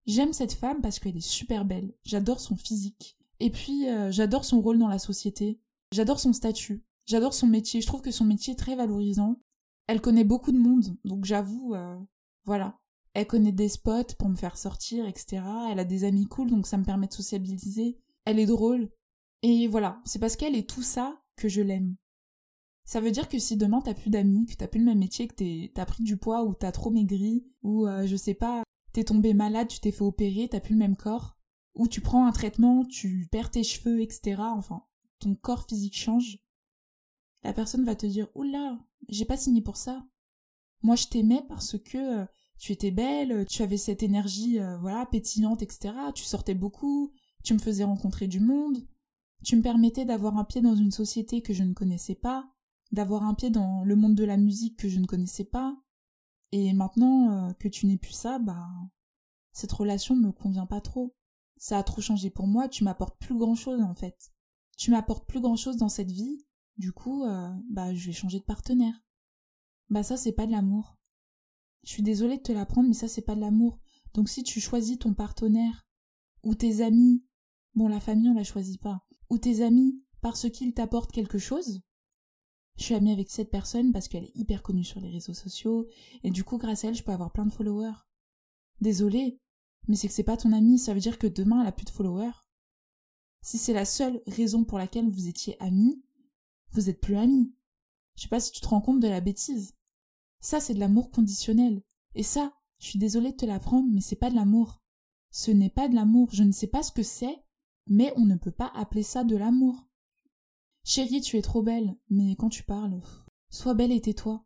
J'aime 0.05 0.33
cette 0.33 0.53
femme 0.53 0.81
parce 0.81 0.99
qu'elle 0.99 1.15
est 1.15 1.21
super 1.21 1.65
belle. 1.65 1.93
J'adore 2.03 2.39
son 2.39 2.55
physique. 2.55 3.17
Et 3.39 3.51
puis, 3.51 3.87
euh, 3.87 4.11
j'adore 4.11 4.43
son 4.43 4.59
rôle 4.59 4.79
dans 4.79 4.87
la 4.87 4.99
société. 4.99 5.61
J'adore 5.91 6.19
son 6.19 6.33
statut. 6.33 6.83
J'adore 7.05 7.33
son 7.33 7.47
métier. 7.47 7.81
Je 7.81 7.87
trouve 7.87 8.01
que 8.01 8.11
son 8.11 8.25
métier 8.25 8.53
est 8.53 8.57
très 8.57 8.75
valorisant. 8.75 9.39
Elle 9.87 10.01
connaît 10.01 10.23
beaucoup 10.23 10.51
de 10.51 10.57
monde. 10.57 10.97
Donc, 11.05 11.25
j'avoue, 11.25 11.73
euh, 11.75 11.97
voilà. 12.45 12.79
Elle 13.13 13.27
connaît 13.27 13.51
des 13.51 13.69
spots 13.69 14.15
pour 14.17 14.29
me 14.29 14.35
faire 14.35 14.57
sortir, 14.57 15.05
etc. 15.05 15.43
Elle 15.69 15.79
a 15.79 15.85
des 15.85 16.03
amis 16.03 16.25
cool, 16.25 16.49
donc 16.49 16.65
ça 16.65 16.77
me 16.77 16.83
permet 16.83 17.07
de 17.07 17.13
sociabiliser. 17.13 17.99
Elle 18.25 18.39
est 18.39 18.47
drôle. 18.47 18.89
Et 19.43 19.67
voilà. 19.67 20.01
C'est 20.03 20.19
parce 20.19 20.35
qu'elle 20.35 20.55
est 20.55 20.67
tout 20.67 20.81
ça 20.81 21.21
que 21.35 21.47
je 21.47 21.61
l'aime. 21.61 21.95
Ça 22.85 22.99
veut 22.99 23.11
dire 23.11 23.29
que 23.29 23.39
si 23.39 23.55
demain 23.55 23.81
t'as 23.81 23.93
plus 23.93 24.09
d'amis, 24.09 24.45
que 24.45 24.55
t'as 24.55 24.67
plus 24.67 24.79
le 24.79 24.85
même 24.85 24.99
métier, 24.99 25.27
que 25.27 25.67
t'as 25.67 25.85
pris 25.85 26.03
du 26.03 26.17
poids 26.17 26.43
ou 26.43 26.53
t'as 26.53 26.71
trop 26.71 26.89
maigri, 26.89 27.45
ou 27.61 27.87
euh, 27.87 28.05
je 28.05 28.15
sais 28.15 28.33
pas, 28.33 28.63
t'es 28.91 29.05
tombé 29.05 29.33
malade, 29.33 29.69
tu 29.69 29.79
t'es 29.79 29.91
fait 29.91 30.03
opérer, 30.03 30.49
t'as 30.49 30.59
plus 30.59 30.73
le 30.73 30.79
même 30.79 30.97
corps, 30.97 31.37
ou 31.75 31.87
tu 31.87 32.01
prends 32.01 32.25
un 32.25 32.31
traitement, 32.31 32.85
tu 32.85 33.27
perds 33.31 33.51
tes 33.51 33.63
cheveux, 33.63 34.01
etc. 34.01 34.41
Enfin, 34.41 34.83
ton 35.19 35.35
corps 35.35 35.65
physique 35.67 35.97
change. 35.97 36.39
La 37.43 37.53
personne 37.53 37.85
va 37.85 37.95
te 37.95 38.05
dire 38.05 38.27
Oula, 38.35 38.79
j'ai 39.07 39.25
pas 39.25 39.37
signé 39.37 39.61
pour 39.61 39.77
ça. 39.77 40.05
Moi 40.81 40.95
je 40.95 41.07
t'aimais 41.07 41.43
parce 41.47 41.77
que 41.77 42.21
euh, 42.21 42.25
tu 42.59 42.73
étais 42.73 42.91
belle, 42.91 43.45
tu 43.45 43.63
avais 43.63 43.77
cette 43.77 44.03
énergie 44.03 44.59
euh, 44.59 44.77
voilà 44.77 45.05
pétillante, 45.05 45.61
etc. 45.61 45.93
Tu 46.13 46.23
sortais 46.25 46.53
beaucoup, 46.53 47.11
tu 47.43 47.53
me 47.53 47.59
faisais 47.59 47.85
rencontrer 47.85 48.27
du 48.27 48.41
monde, 48.41 48.85
tu 49.43 49.55
me 49.55 49.61
permettais 49.61 50.05
d'avoir 50.05 50.37
un 50.37 50.43
pied 50.43 50.61
dans 50.61 50.75
une 50.75 50.91
société 50.91 51.41
que 51.41 51.53
je 51.53 51.63
ne 51.63 51.73
connaissais 51.73 52.15
pas, 52.15 52.52
d'avoir 52.91 53.23
un 53.23 53.33
pied 53.33 53.49
dans 53.49 53.83
le 53.83 53.95
monde 53.95 54.15
de 54.15 54.23
la 54.23 54.37
musique 54.37 54.77
que 54.77 54.89
je 54.89 54.99
ne 54.99 55.05
connaissais 55.05 55.45
pas, 55.45 55.75
et 56.51 56.73
maintenant 56.73 57.31
euh, 57.31 57.53
que 57.53 57.67
tu 57.67 57.87
n'es 57.87 57.97
plus 57.97 58.13
ça, 58.13 58.39
bah 58.39 58.69
cette 59.53 59.71
relation 59.71 60.15
ne 60.15 60.27
me 60.27 60.31
convient 60.31 60.65
pas 60.65 60.81
trop. 60.81 61.15
Ça 61.57 61.77
a 61.77 61.83
trop 61.83 62.01
changé 62.01 62.29
pour 62.29 62.47
moi, 62.47 62.67
tu 62.67 62.83
m'apportes 62.83 63.17
plus 63.19 63.37
grand 63.37 63.55
chose 63.55 63.81
en 63.81 63.93
fait. 63.93 64.31
Tu 64.77 64.91
m'apportes 64.91 65.27
plus 65.27 65.39
grand 65.39 65.55
chose 65.55 65.77
dans 65.77 65.89
cette 65.89 66.11
vie, 66.11 66.45
du 66.77 66.91
coup, 66.91 67.23
euh, 67.23 67.49
bah 67.69 67.93
je 67.93 68.07
vais 68.07 68.13
changer 68.13 68.39
de 68.39 68.43
partenaire. 68.43 68.99
Bah 69.89 70.03
ça 70.03 70.17
c'est 70.17 70.31
pas 70.31 70.45
de 70.45 70.51
l'amour. 70.51 70.97
Je 71.83 71.89
suis 71.89 72.03
désolée 72.03 72.37
de 72.37 72.43
te 72.43 72.51
l'apprendre, 72.51 72.87
mais 72.87 72.93
ça 72.93 73.07
c'est 73.07 73.21
pas 73.21 73.35
de 73.35 73.41
l'amour. 73.41 73.79
Donc 74.13 74.29
si 74.29 74.43
tu 74.43 74.59
choisis 74.59 74.99
ton 74.99 75.13
partenaire, 75.13 75.87
ou 76.43 76.55
tes 76.55 76.81
amis, 76.81 77.23
bon 77.75 77.87
la 77.87 77.99
famille 77.99 78.29
on 78.29 78.35
la 78.35 78.43
choisit 78.43 78.81
pas, 78.81 79.05
ou 79.29 79.37
tes 79.37 79.63
amis 79.63 80.03
parce 80.21 80.49
qu'ils 80.49 80.73
t'apportent 80.73 81.11
quelque 81.11 81.37
chose, 81.37 81.81
je 82.77 82.83
suis 82.83 82.95
amie 82.95 83.11
avec 83.11 83.29
cette 83.29 83.51
personne 83.51 83.91
parce 83.91 84.07
qu'elle 84.07 84.25
est 84.25 84.35
hyper 84.35 84.63
connue 84.63 84.83
sur 84.83 84.99
les 84.99 85.11
réseaux 85.11 85.33
sociaux, 85.33 85.87
et 86.23 86.31
du 86.31 86.43
coup, 86.43 86.57
grâce 86.57 86.83
à 86.83 86.89
elle, 86.89 86.95
je 86.95 87.03
peux 87.03 87.11
avoir 87.11 87.31
plein 87.31 87.45
de 87.45 87.53
followers. 87.53 87.93
Désolée, 88.81 89.39
mais 89.87 89.95
c'est 89.95 90.07
que 90.07 90.13
c'est 90.13 90.23
pas 90.23 90.37
ton 90.37 90.51
amie, 90.53 90.79
ça 90.79 90.93
veut 90.93 90.99
dire 90.99 91.19
que 91.19 91.27
demain, 91.27 91.61
elle 91.61 91.67
a 91.67 91.71
plus 91.71 91.85
de 91.85 91.91
followers. 91.91 92.33
Si 93.41 93.57
c'est 93.57 93.73
la 93.73 93.85
seule 93.85 94.21
raison 94.25 94.63
pour 94.63 94.77
laquelle 94.77 95.09
vous 95.09 95.27
étiez 95.27 95.61
amis, 95.61 96.01
vous 96.71 96.89
êtes 96.89 97.01
plus 97.01 97.17
amis. 97.17 97.53
Je 98.15 98.23
sais 98.23 98.29
pas 98.29 98.39
si 98.39 98.51
tu 98.51 98.61
te 98.61 98.67
rends 98.67 98.81
compte 98.81 98.99
de 98.99 99.07
la 99.07 99.21
bêtise. 99.21 99.75
Ça, 100.39 100.59
c'est 100.59 100.73
de 100.73 100.79
l'amour 100.79 101.11
conditionnel. 101.11 101.83
Et 102.15 102.23
ça, 102.23 102.53
je 102.79 102.87
suis 102.87 102.99
désolée 102.99 103.31
de 103.31 103.37
te 103.37 103.45
l'apprendre, 103.45 103.89
mais 103.91 104.01
c'est 104.01 104.15
pas 104.15 104.29
de 104.29 104.35
l'amour. 104.35 104.81
Ce 105.31 105.51
n'est 105.51 105.69
pas 105.69 105.87
de 105.87 105.95
l'amour. 105.95 106.29
Je 106.31 106.43
ne 106.43 106.51
sais 106.51 106.67
pas 106.67 106.83
ce 106.83 106.91
que 106.91 107.03
c'est, 107.03 107.43
mais 107.87 108.13
on 108.15 108.25
ne 108.25 108.35
peut 108.35 108.51
pas 108.51 108.71
appeler 108.75 109.03
ça 109.03 109.23
de 109.23 109.35
l'amour. 109.35 109.87
Chérie, 110.85 111.21
tu 111.21 111.37
es 111.37 111.41
trop 111.41 111.63
belle, 111.63 111.97
mais 112.09 112.35
quand 112.35 112.49
tu 112.49 112.63
parles, 112.63 113.01
sois 113.49 113.73
belle 113.73 113.93
et 113.93 114.01
tais-toi. 114.01 114.45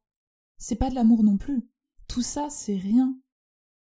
C'est 0.57 0.75
pas 0.75 0.91
de 0.91 0.95
l'amour 0.95 1.23
non 1.23 1.37
plus. 1.37 1.67
Tout 2.07 2.21
ça, 2.21 2.49
c'est 2.49 2.77
rien. 2.77 3.19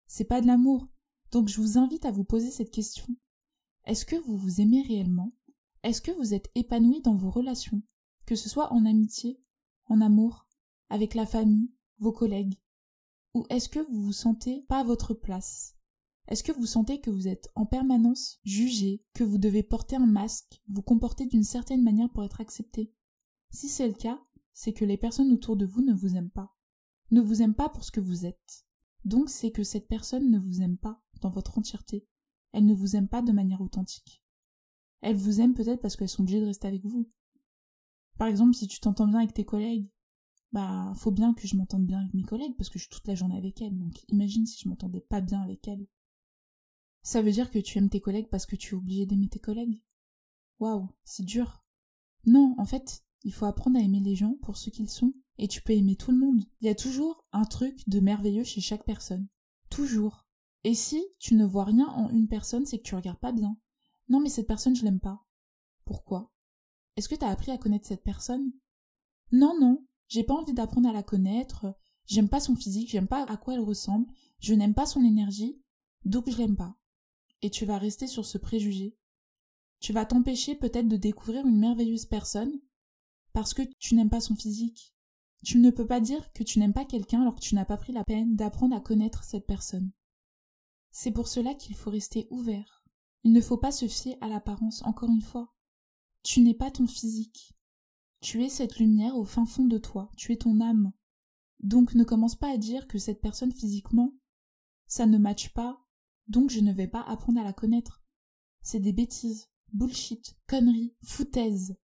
C'est 0.08 0.24
pas 0.24 0.40
de 0.40 0.46
l'amour. 0.46 0.88
Donc 1.30 1.48
je 1.48 1.60
vous 1.60 1.78
invite 1.78 2.04
à 2.04 2.10
vous 2.10 2.24
poser 2.24 2.50
cette 2.50 2.72
question. 2.72 3.06
Est-ce 3.84 4.04
que 4.04 4.16
vous 4.16 4.36
vous 4.36 4.60
aimez 4.60 4.82
réellement? 4.82 5.32
Est-ce 5.84 6.02
que 6.02 6.10
vous 6.10 6.34
êtes 6.34 6.50
épanoui 6.54 7.00
dans 7.00 7.14
vos 7.14 7.30
relations? 7.30 7.80
Que 8.26 8.34
ce 8.34 8.48
soit 8.48 8.72
en 8.72 8.86
amitié, 8.86 9.40
en 9.86 10.00
amour, 10.00 10.46
avec 10.90 11.14
la 11.14 11.26
famille, 11.26 11.70
vos 11.98 12.12
collègues? 12.12 12.58
Ou 13.34 13.46
est-ce 13.50 13.68
que 13.68 13.80
vous 13.80 14.02
vous 14.02 14.12
sentez 14.12 14.62
pas 14.68 14.80
à 14.80 14.84
votre 14.84 15.14
place? 15.14 15.76
Est-ce 16.28 16.42
que 16.42 16.52
vous 16.52 16.66
sentez 16.66 17.00
que 17.00 17.10
vous 17.10 17.28
êtes 17.28 17.50
en 17.54 17.66
permanence 17.66 18.40
jugé, 18.44 19.04
que 19.12 19.24
vous 19.24 19.38
devez 19.38 19.62
porter 19.62 19.96
un 19.96 20.06
masque, 20.06 20.62
vous 20.68 20.82
comporter 20.82 21.26
d'une 21.26 21.44
certaine 21.44 21.82
manière 21.82 22.10
pour 22.10 22.24
être 22.24 22.40
accepté? 22.40 22.92
Si 23.50 23.68
c'est 23.68 23.88
le 23.88 23.94
cas, 23.94 24.22
c'est 24.54 24.72
que 24.72 24.84
les 24.84 24.96
personnes 24.96 25.32
autour 25.32 25.56
de 25.56 25.66
vous 25.66 25.82
ne 25.82 25.92
vous 25.92 26.16
aiment 26.16 26.30
pas. 26.30 26.54
Ne 27.10 27.20
vous 27.20 27.42
aiment 27.42 27.54
pas 27.54 27.68
pour 27.68 27.84
ce 27.84 27.90
que 27.90 28.00
vous 28.00 28.24
êtes. 28.24 28.66
Donc 29.04 29.28
c'est 29.28 29.50
que 29.50 29.64
cette 29.64 29.88
personne 29.88 30.30
ne 30.30 30.38
vous 30.38 30.62
aime 30.62 30.78
pas 30.78 31.02
dans 31.20 31.30
votre 31.30 31.58
entièreté. 31.58 32.06
Elle 32.52 32.66
ne 32.66 32.74
vous 32.74 32.96
aime 32.96 33.08
pas 33.08 33.22
de 33.22 33.32
manière 33.32 33.60
authentique. 33.60 34.22
Elle 35.00 35.16
vous 35.16 35.40
aime 35.40 35.54
peut-être 35.54 35.80
parce 35.80 35.96
qu'elles 35.96 36.08
sont 36.08 36.22
obligées 36.22 36.40
de 36.40 36.46
rester 36.46 36.68
avec 36.68 36.84
vous. 36.84 37.10
Par 38.16 38.28
exemple, 38.28 38.54
si 38.54 38.68
tu 38.68 38.78
t'entends 38.78 39.08
bien 39.08 39.18
avec 39.18 39.34
tes 39.34 39.44
collègues, 39.44 39.90
bah 40.52 40.92
faut 40.96 41.10
bien 41.10 41.34
que 41.34 41.48
je 41.48 41.56
m'entende 41.56 41.86
bien 41.86 42.00
avec 42.00 42.14
mes 42.14 42.22
collègues 42.22 42.56
parce 42.56 42.68
que 42.68 42.78
je 42.78 42.84
suis 42.84 42.92
toute 42.94 43.08
la 43.08 43.14
journée 43.14 43.36
avec 43.36 43.60
elles. 43.60 43.76
Donc 43.76 44.04
imagine 44.08 44.46
si 44.46 44.60
je 44.62 44.68
m'entendais 44.68 45.00
pas 45.00 45.20
bien 45.20 45.40
avec 45.40 45.66
elles. 45.66 45.86
Ça 47.02 47.20
veut 47.20 47.32
dire 47.32 47.50
que 47.50 47.58
tu 47.58 47.78
aimes 47.78 47.90
tes 47.90 48.00
collègues 48.00 48.28
parce 48.28 48.46
que 48.46 48.56
tu 48.56 48.74
es 48.74 48.78
obligé 48.78 49.06
d'aimer 49.06 49.28
tes 49.28 49.40
collègues? 49.40 49.82
Waouh, 50.60 50.88
c'est 51.04 51.24
dur. 51.24 51.64
Non, 52.24 52.54
en 52.58 52.64
fait, 52.64 53.04
il 53.24 53.32
faut 53.32 53.46
apprendre 53.46 53.78
à 53.78 53.82
aimer 53.82 54.00
les 54.00 54.14
gens 54.14 54.34
pour 54.42 54.56
ce 54.56 54.70
qu'ils 54.70 54.88
sont, 54.88 55.12
et 55.38 55.48
tu 55.48 55.62
peux 55.62 55.72
aimer 55.72 55.96
tout 55.96 56.12
le 56.12 56.18
monde. 56.18 56.44
Il 56.60 56.66
y 56.66 56.70
a 56.70 56.74
toujours 56.74 57.24
un 57.32 57.44
truc 57.44 57.88
de 57.88 57.98
merveilleux 57.98 58.44
chez 58.44 58.60
chaque 58.60 58.84
personne. 58.84 59.26
Toujours. 59.68 60.28
Et 60.62 60.74
si 60.74 61.04
tu 61.18 61.34
ne 61.34 61.44
vois 61.44 61.64
rien 61.64 61.88
en 61.88 62.08
une 62.10 62.28
personne, 62.28 62.66
c'est 62.66 62.78
que 62.78 62.84
tu 62.84 62.94
regardes 62.94 63.18
pas 63.18 63.32
bien. 63.32 63.56
Non, 64.08 64.20
mais 64.20 64.28
cette 64.28 64.46
personne, 64.46 64.76
je 64.76 64.84
l'aime 64.84 65.00
pas. 65.00 65.26
Pourquoi? 65.84 66.32
Est-ce 66.96 67.08
que 67.08 67.16
tu 67.16 67.24
as 67.24 67.30
appris 67.30 67.50
à 67.50 67.58
connaître 67.58 67.88
cette 67.88 68.04
personne? 68.04 68.52
Non, 69.32 69.58
non, 69.58 69.84
j'ai 70.06 70.22
pas 70.22 70.34
envie 70.34 70.52
d'apprendre 70.52 70.88
à 70.88 70.92
la 70.92 71.02
connaître, 71.02 71.74
j'aime 72.06 72.28
pas 72.28 72.38
son 72.38 72.54
physique, 72.54 72.90
j'aime 72.90 73.08
pas 73.08 73.24
à 73.24 73.36
quoi 73.36 73.54
elle 73.54 73.60
ressemble, 73.60 74.06
je 74.38 74.54
n'aime 74.54 74.74
pas 74.74 74.86
son 74.86 75.02
énergie, 75.02 75.60
donc 76.04 76.30
je 76.30 76.36
l'aime 76.36 76.56
pas 76.56 76.76
et 77.42 77.50
tu 77.50 77.64
vas 77.64 77.78
rester 77.78 78.06
sur 78.06 78.24
ce 78.24 78.38
préjugé. 78.38 78.96
Tu 79.80 79.92
vas 79.92 80.06
t'empêcher 80.06 80.54
peut-être 80.54 80.88
de 80.88 80.96
découvrir 80.96 81.46
une 81.46 81.58
merveilleuse 81.58 82.06
personne 82.06 82.52
parce 83.32 83.52
que 83.52 83.62
tu 83.78 83.94
n'aimes 83.94 84.10
pas 84.10 84.20
son 84.20 84.36
physique. 84.36 84.94
Tu 85.44 85.58
ne 85.58 85.70
peux 85.70 85.86
pas 85.86 86.00
dire 86.00 86.32
que 86.32 86.44
tu 86.44 86.60
n'aimes 86.60 86.72
pas 86.72 86.84
quelqu'un 86.84 87.22
alors 87.22 87.34
que 87.34 87.40
tu 87.40 87.56
n'as 87.56 87.64
pas 87.64 87.76
pris 87.76 87.92
la 87.92 88.04
peine 88.04 88.36
d'apprendre 88.36 88.76
à 88.76 88.80
connaître 88.80 89.24
cette 89.24 89.46
personne. 89.46 89.90
C'est 90.92 91.10
pour 91.10 91.26
cela 91.26 91.54
qu'il 91.54 91.74
faut 91.74 91.90
rester 91.90 92.28
ouvert. 92.30 92.84
Il 93.24 93.32
ne 93.32 93.40
faut 93.40 93.56
pas 93.56 93.72
se 93.72 93.88
fier 93.88 94.16
à 94.20 94.28
l'apparence, 94.28 94.82
encore 94.84 95.10
une 95.10 95.22
fois. 95.22 95.52
Tu 96.22 96.40
n'es 96.40 96.54
pas 96.54 96.70
ton 96.70 96.86
physique. 96.86 97.54
Tu 98.20 98.44
es 98.44 98.48
cette 98.48 98.78
lumière 98.78 99.16
au 99.16 99.24
fin 99.24 99.46
fond 99.46 99.64
de 99.64 99.78
toi, 99.78 100.10
tu 100.16 100.32
es 100.32 100.36
ton 100.36 100.60
âme. 100.60 100.92
Donc 101.60 101.94
ne 101.94 102.04
commence 102.04 102.36
pas 102.36 102.52
à 102.52 102.56
dire 102.56 102.86
que 102.86 102.98
cette 102.98 103.20
personne 103.20 103.52
physiquement, 103.52 104.12
ça 104.86 105.06
ne 105.06 105.18
matche 105.18 105.52
pas, 105.52 105.81
donc 106.32 106.50
je 106.50 106.60
ne 106.60 106.72
vais 106.72 106.88
pas 106.88 107.02
apprendre 107.02 107.38
à 107.38 107.44
la 107.44 107.52
connaître. 107.52 108.02
C'est 108.62 108.80
des 108.80 108.94
bêtises, 108.94 109.50
bullshit, 109.74 110.34
conneries, 110.48 110.94
foutaises. 111.04 111.76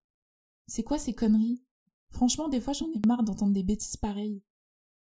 C'est 0.66 0.82
quoi 0.82 0.98
ces 0.98 1.12
conneries? 1.12 1.62
Franchement, 2.08 2.48
des 2.48 2.60
fois 2.60 2.72
j'en 2.72 2.90
ai 2.92 3.06
marre 3.06 3.22
d'entendre 3.22 3.52
des 3.52 3.62
bêtises 3.62 3.98
pareilles. 3.98 4.42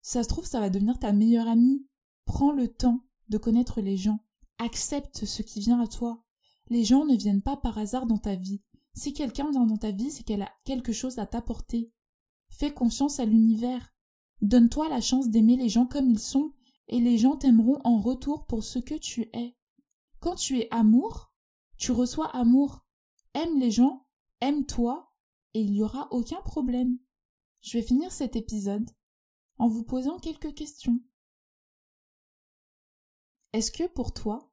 Ça 0.02 0.24
se 0.24 0.30
trouve, 0.30 0.46
ça 0.46 0.62
va 0.62 0.70
devenir 0.70 0.98
ta 0.98 1.12
meilleure 1.12 1.50
amie. 1.50 1.86
Prends 2.26 2.54
le 2.54 2.70
temps 2.70 3.06
de 3.28 3.38
connaître 3.38 3.82
les 3.82 3.98
gens. 3.98 4.20
Accepte 4.60 5.26
ce 5.26 5.42
qui 5.42 5.60
vient 5.60 5.82
à 5.82 5.88
toi. 5.88 6.24
Les 6.70 6.86
gens 6.86 7.06
ne 7.06 7.18
viennent 7.18 7.42
pas 7.42 7.58
par 7.58 7.78
hasard 7.78 8.06
dans 8.06 8.18
ta 8.18 8.36
vie. 8.36 8.62
Si 8.94 9.12
quelqu'un 9.12 9.52
vient 9.52 9.66
dans 9.66 9.78
ta 9.78 9.92
vie, 9.92 10.10
c'est 10.10 10.24
qu'elle 10.24 10.42
a 10.42 10.52
quelque 10.64 10.94
chose 10.94 11.20
à 11.20 11.26
t'apporter. 11.26 11.92
Fais 12.50 12.74
confiance 12.74 13.20
à 13.20 13.26
l'univers. 13.26 13.94
Donne-toi 14.42 14.88
la 14.88 15.02
chance 15.02 15.30
d'aimer 15.30 15.58
les 15.58 15.70
gens 15.70 15.86
comme 15.86 16.10
ils 16.10 16.20
sont, 16.20 16.54
et 16.88 17.00
les 17.00 17.18
gens 17.18 17.38
t'aimeront 17.38 17.80
en 17.84 18.00
retour 18.00 18.46
pour 18.46 18.64
ce 18.64 18.80
que 18.80 18.96
tu 18.96 19.30
es. 19.34 19.58
Quand 20.20 20.36
tu 20.36 20.60
es 20.60 20.68
amour, 20.72 21.34
tu 21.78 21.92
reçois 21.92 22.28
amour. 22.36 22.86
Aime 23.34 23.60
les 23.60 23.72
gens, 23.72 24.08
aime-toi, 24.42 25.14
et 25.54 25.62
il 25.62 25.72
n'y 25.72 25.84
aura 25.84 26.08
aucun 26.12 26.42
problème. 26.42 27.00
Je 27.62 27.78
vais 27.78 27.84
finir 27.84 28.12
cet 28.12 28.36
épisode 28.36 28.90
en 29.58 29.68
vous 29.68 29.84
posant 29.84 30.20
quelques 30.20 30.54
questions. 30.54 31.00
Est-ce 33.54 33.72
que 33.72 33.88
pour 33.88 34.14
toi, 34.14 34.52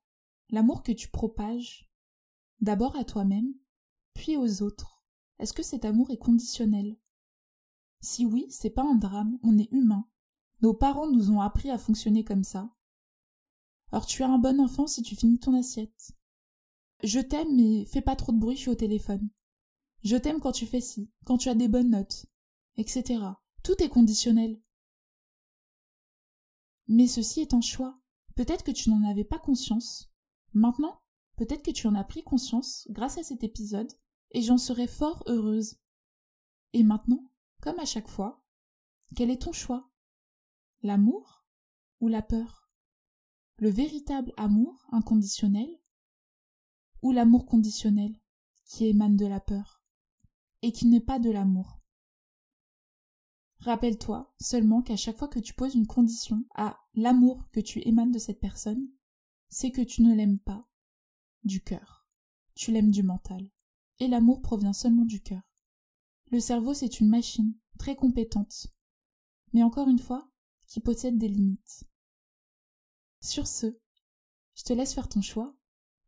l'amour 0.50 0.82
que 0.82 0.92
tu 0.92 1.08
propages, 1.08 1.90
d'abord 2.60 2.96
à 2.96 3.04
toi-même, 3.04 3.54
puis 4.14 4.36
aux 4.36 4.62
autres, 4.62 5.04
est-ce 5.38 5.52
que 5.52 5.62
cet 5.62 5.84
amour 5.84 6.10
est 6.10 6.18
conditionnel? 6.18 6.98
Si 8.02 8.26
oui, 8.26 8.46
c'est 8.50 8.70
pas 8.70 8.82
un 8.82 8.96
drame, 8.96 9.38
on 9.42 9.58
est 9.58 9.72
humain. 9.72 10.09
Nos 10.62 10.74
parents 10.74 11.10
nous 11.10 11.30
ont 11.30 11.40
appris 11.40 11.70
à 11.70 11.78
fonctionner 11.78 12.24
comme 12.24 12.44
ça. 12.44 12.70
Alors 13.92 14.06
tu 14.06 14.22
es 14.22 14.26
un 14.26 14.38
bon 14.38 14.60
enfant 14.60 14.86
si 14.86 15.02
tu 15.02 15.16
finis 15.16 15.38
ton 15.38 15.54
assiette. 15.54 16.12
Je 17.02 17.20
t'aime 17.20 17.56
mais 17.56 17.86
fais 17.86 18.02
pas 18.02 18.16
trop 18.16 18.32
de 18.32 18.38
bruit, 18.38 18.56
je 18.56 18.62
suis 18.62 18.70
au 18.70 18.74
téléphone. 18.74 19.30
Je 20.02 20.16
t'aime 20.16 20.40
quand 20.40 20.52
tu 20.52 20.66
fais 20.66 20.80
ci, 20.80 21.10
quand 21.24 21.38
tu 21.38 21.48
as 21.48 21.54
des 21.54 21.68
bonnes 21.68 21.90
notes, 21.90 22.26
etc. 22.76 23.22
Tout 23.62 23.82
est 23.82 23.88
conditionnel. 23.88 24.60
Mais 26.88 27.06
ceci 27.06 27.40
est 27.40 27.54
un 27.54 27.60
choix. 27.60 27.98
Peut-être 28.34 28.64
que 28.64 28.70
tu 28.70 28.90
n'en 28.90 29.08
avais 29.08 29.24
pas 29.24 29.38
conscience. 29.38 30.10
Maintenant, 30.54 31.00
peut-être 31.36 31.62
que 31.62 31.70
tu 31.70 31.86
en 31.86 31.94
as 31.94 32.04
pris 32.04 32.22
conscience 32.22 32.86
grâce 32.90 33.18
à 33.18 33.22
cet 33.22 33.44
épisode, 33.44 33.92
et 34.32 34.42
j'en 34.42 34.58
serais 34.58 34.86
fort 34.86 35.22
heureuse. 35.26 35.76
Et 36.72 36.82
maintenant, 36.82 37.30
comme 37.60 37.78
à 37.78 37.84
chaque 37.84 38.08
fois, 38.08 38.44
quel 39.14 39.30
est 39.30 39.42
ton 39.42 39.52
choix? 39.52 39.89
L'amour 40.82 41.44
ou 42.00 42.08
la 42.08 42.22
peur? 42.22 42.70
Le 43.58 43.68
véritable 43.68 44.32
amour 44.38 44.86
inconditionnel 44.92 45.68
ou 47.02 47.12
l'amour 47.12 47.44
conditionnel 47.44 48.18
qui 48.64 48.86
émane 48.86 49.16
de 49.16 49.26
la 49.26 49.40
peur 49.40 49.84
et 50.62 50.72
qui 50.72 50.86
n'est 50.86 51.02
pas 51.02 51.18
de 51.18 51.28
l'amour? 51.28 51.82
Rappelle-toi 53.58 54.34
seulement 54.40 54.80
qu'à 54.80 54.96
chaque 54.96 55.18
fois 55.18 55.28
que 55.28 55.38
tu 55.38 55.52
poses 55.52 55.74
une 55.74 55.86
condition 55.86 56.46
à 56.54 56.78
l'amour 56.94 57.50
que 57.52 57.60
tu 57.60 57.86
émanes 57.86 58.12
de 58.12 58.18
cette 58.18 58.40
personne, 58.40 58.88
c'est 59.50 59.72
que 59.72 59.82
tu 59.82 60.00
ne 60.00 60.14
l'aimes 60.14 60.38
pas 60.38 60.66
du 61.44 61.62
cœur. 61.62 62.08
Tu 62.54 62.72
l'aimes 62.72 62.90
du 62.90 63.02
mental. 63.02 63.50
Et 63.98 64.08
l'amour 64.08 64.40
provient 64.40 64.72
seulement 64.72 65.04
du 65.04 65.20
cœur. 65.20 65.42
Le 66.30 66.40
cerveau, 66.40 66.72
c'est 66.72 67.00
une 67.00 67.08
machine 67.08 67.54
très 67.78 67.96
compétente, 67.96 68.68
mais 69.52 69.62
encore 69.62 69.88
une 69.88 69.98
fois, 69.98 70.29
qui 70.70 70.78
possède 70.78 71.18
des 71.18 71.28
limites. 71.28 71.84
Sur 73.20 73.48
ce, 73.48 73.76
je 74.54 74.62
te 74.62 74.72
laisse 74.72 74.94
faire 74.94 75.08
ton 75.08 75.20
choix, 75.20 75.58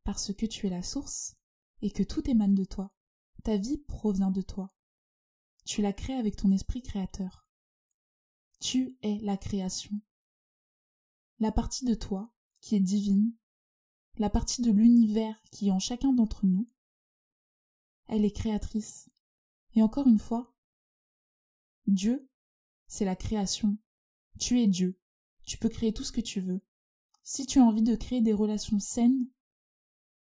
parce 0.05 0.33
que 0.33 0.47
tu 0.47 0.69
es 0.69 0.71
la 0.71 0.85
source, 0.85 1.37
et 1.83 1.91
que 1.91 2.05
tout 2.05 2.31
émane 2.31 2.55
de 2.55 2.65
toi. 2.65 2.95
Ta 3.43 3.57
vie 3.57 3.79
provient 3.79 4.31
de 4.31 4.41
toi. 4.41 4.73
Tu 5.65 5.83
la 5.83 5.93
crées 5.93 6.15
avec 6.15 6.37
ton 6.37 6.53
esprit 6.53 6.81
créateur. 6.81 7.49
Tu 8.61 8.97
es 9.03 9.19
la 9.19 9.37
création. 9.37 10.01
La 11.41 11.51
partie 11.51 11.85
de 11.85 11.95
toi 11.95 12.33
qui 12.61 12.77
est 12.77 12.81
divine, 12.81 13.35
la 14.15 14.31
partie 14.31 14.63
de 14.63 14.71
l'univers 14.71 15.43
qui 15.51 15.69
est 15.69 15.73
en 15.73 15.81
chacun 15.81 16.13
d'entre 16.13 16.47
nous, 16.47 16.69
elle 18.07 18.25
est 18.25 18.31
créatrice. 18.37 19.11
Et 19.75 19.83
encore 19.83 20.07
une 20.07 20.21
fois, 20.21 20.55
Dieu, 21.89 22.31
c'est 22.87 23.05
la 23.05 23.17
création. 23.17 23.77
Tu 24.39 24.61
es 24.61 24.67
Dieu. 24.67 24.99
Tu 25.45 25.59
peux 25.59 25.69
créer 25.69 25.93
tout 25.93 26.05
ce 26.05 26.13
que 26.13 26.21
tu 26.21 26.41
veux. 26.41 26.61
Si 27.25 27.47
tu 27.47 27.61
as 27.61 27.65
envie 27.65 27.83
de 27.83 27.95
créer 27.95 28.21
des 28.21 28.33
relations 28.33 28.79
saines, 28.79 29.27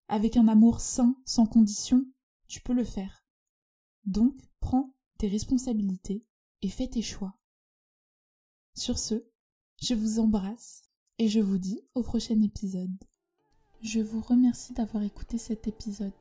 avec 0.08 0.36
un 0.36 0.48
amour 0.48 0.80
sain, 0.80 1.16
sans 1.24 1.46
condition, 1.46 2.04
tu 2.46 2.60
peux 2.60 2.74
le 2.74 2.84
faire. 2.84 3.24
Donc, 4.04 4.34
prends 4.60 4.94
tes 5.18 5.28
responsabilités 5.28 6.24
et 6.60 6.68
fais 6.68 6.88
tes 6.88 7.02
choix. 7.02 7.38
Sur 8.74 8.98
ce, 8.98 9.24
je 9.80 9.94
vous 9.94 10.18
embrasse 10.18 10.90
et 11.18 11.28
je 11.28 11.40
vous 11.40 11.58
dis 11.58 11.80
au 11.94 12.02
prochain 12.02 12.40
épisode. 12.40 12.96
Je 13.80 14.00
vous 14.00 14.20
remercie 14.20 14.74
d'avoir 14.74 15.02
écouté 15.02 15.38
cet 15.38 15.66
épisode. 15.66 16.12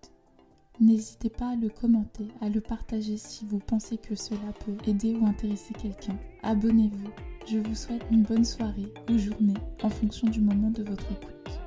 N'hésitez 0.80 1.30
pas 1.30 1.50
à 1.50 1.56
le 1.56 1.70
commenter, 1.70 2.28
à 2.40 2.50
le 2.50 2.62
partager 2.62 3.18
si 3.18 3.46
vous 3.46 3.60
pensez 3.60 3.98
que 3.98 4.16
cela 4.16 4.54
peut 4.66 4.78
aider 4.88 5.14
ou 5.16 5.26
intéresser 5.26 5.74
quelqu'un. 5.74 6.18
Abonnez-vous. 6.44 7.31
Je 7.48 7.58
vous 7.58 7.76
souhaite 7.76 8.04
une 8.12 8.24
bonne 8.24 8.46
soirée 8.46 8.94
ou 9.10 9.18
journée 9.18 9.56
en 9.84 9.90
fonction 9.90 10.30
du 10.30 10.40
moment 10.40 10.70
de 10.70 10.84
votre 10.84 11.06
écoute. 11.12 11.60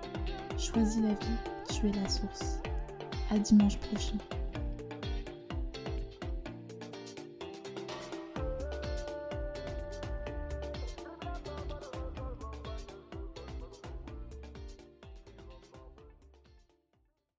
Choisis 0.59 1.03
la 1.03 1.11
vie, 1.11 1.73
tu 1.73 1.89
es 1.89 1.93
la 1.93 2.09
source. 2.09 2.61
À 3.31 3.39
dimanche 3.39 3.77
prochain. 3.79 4.17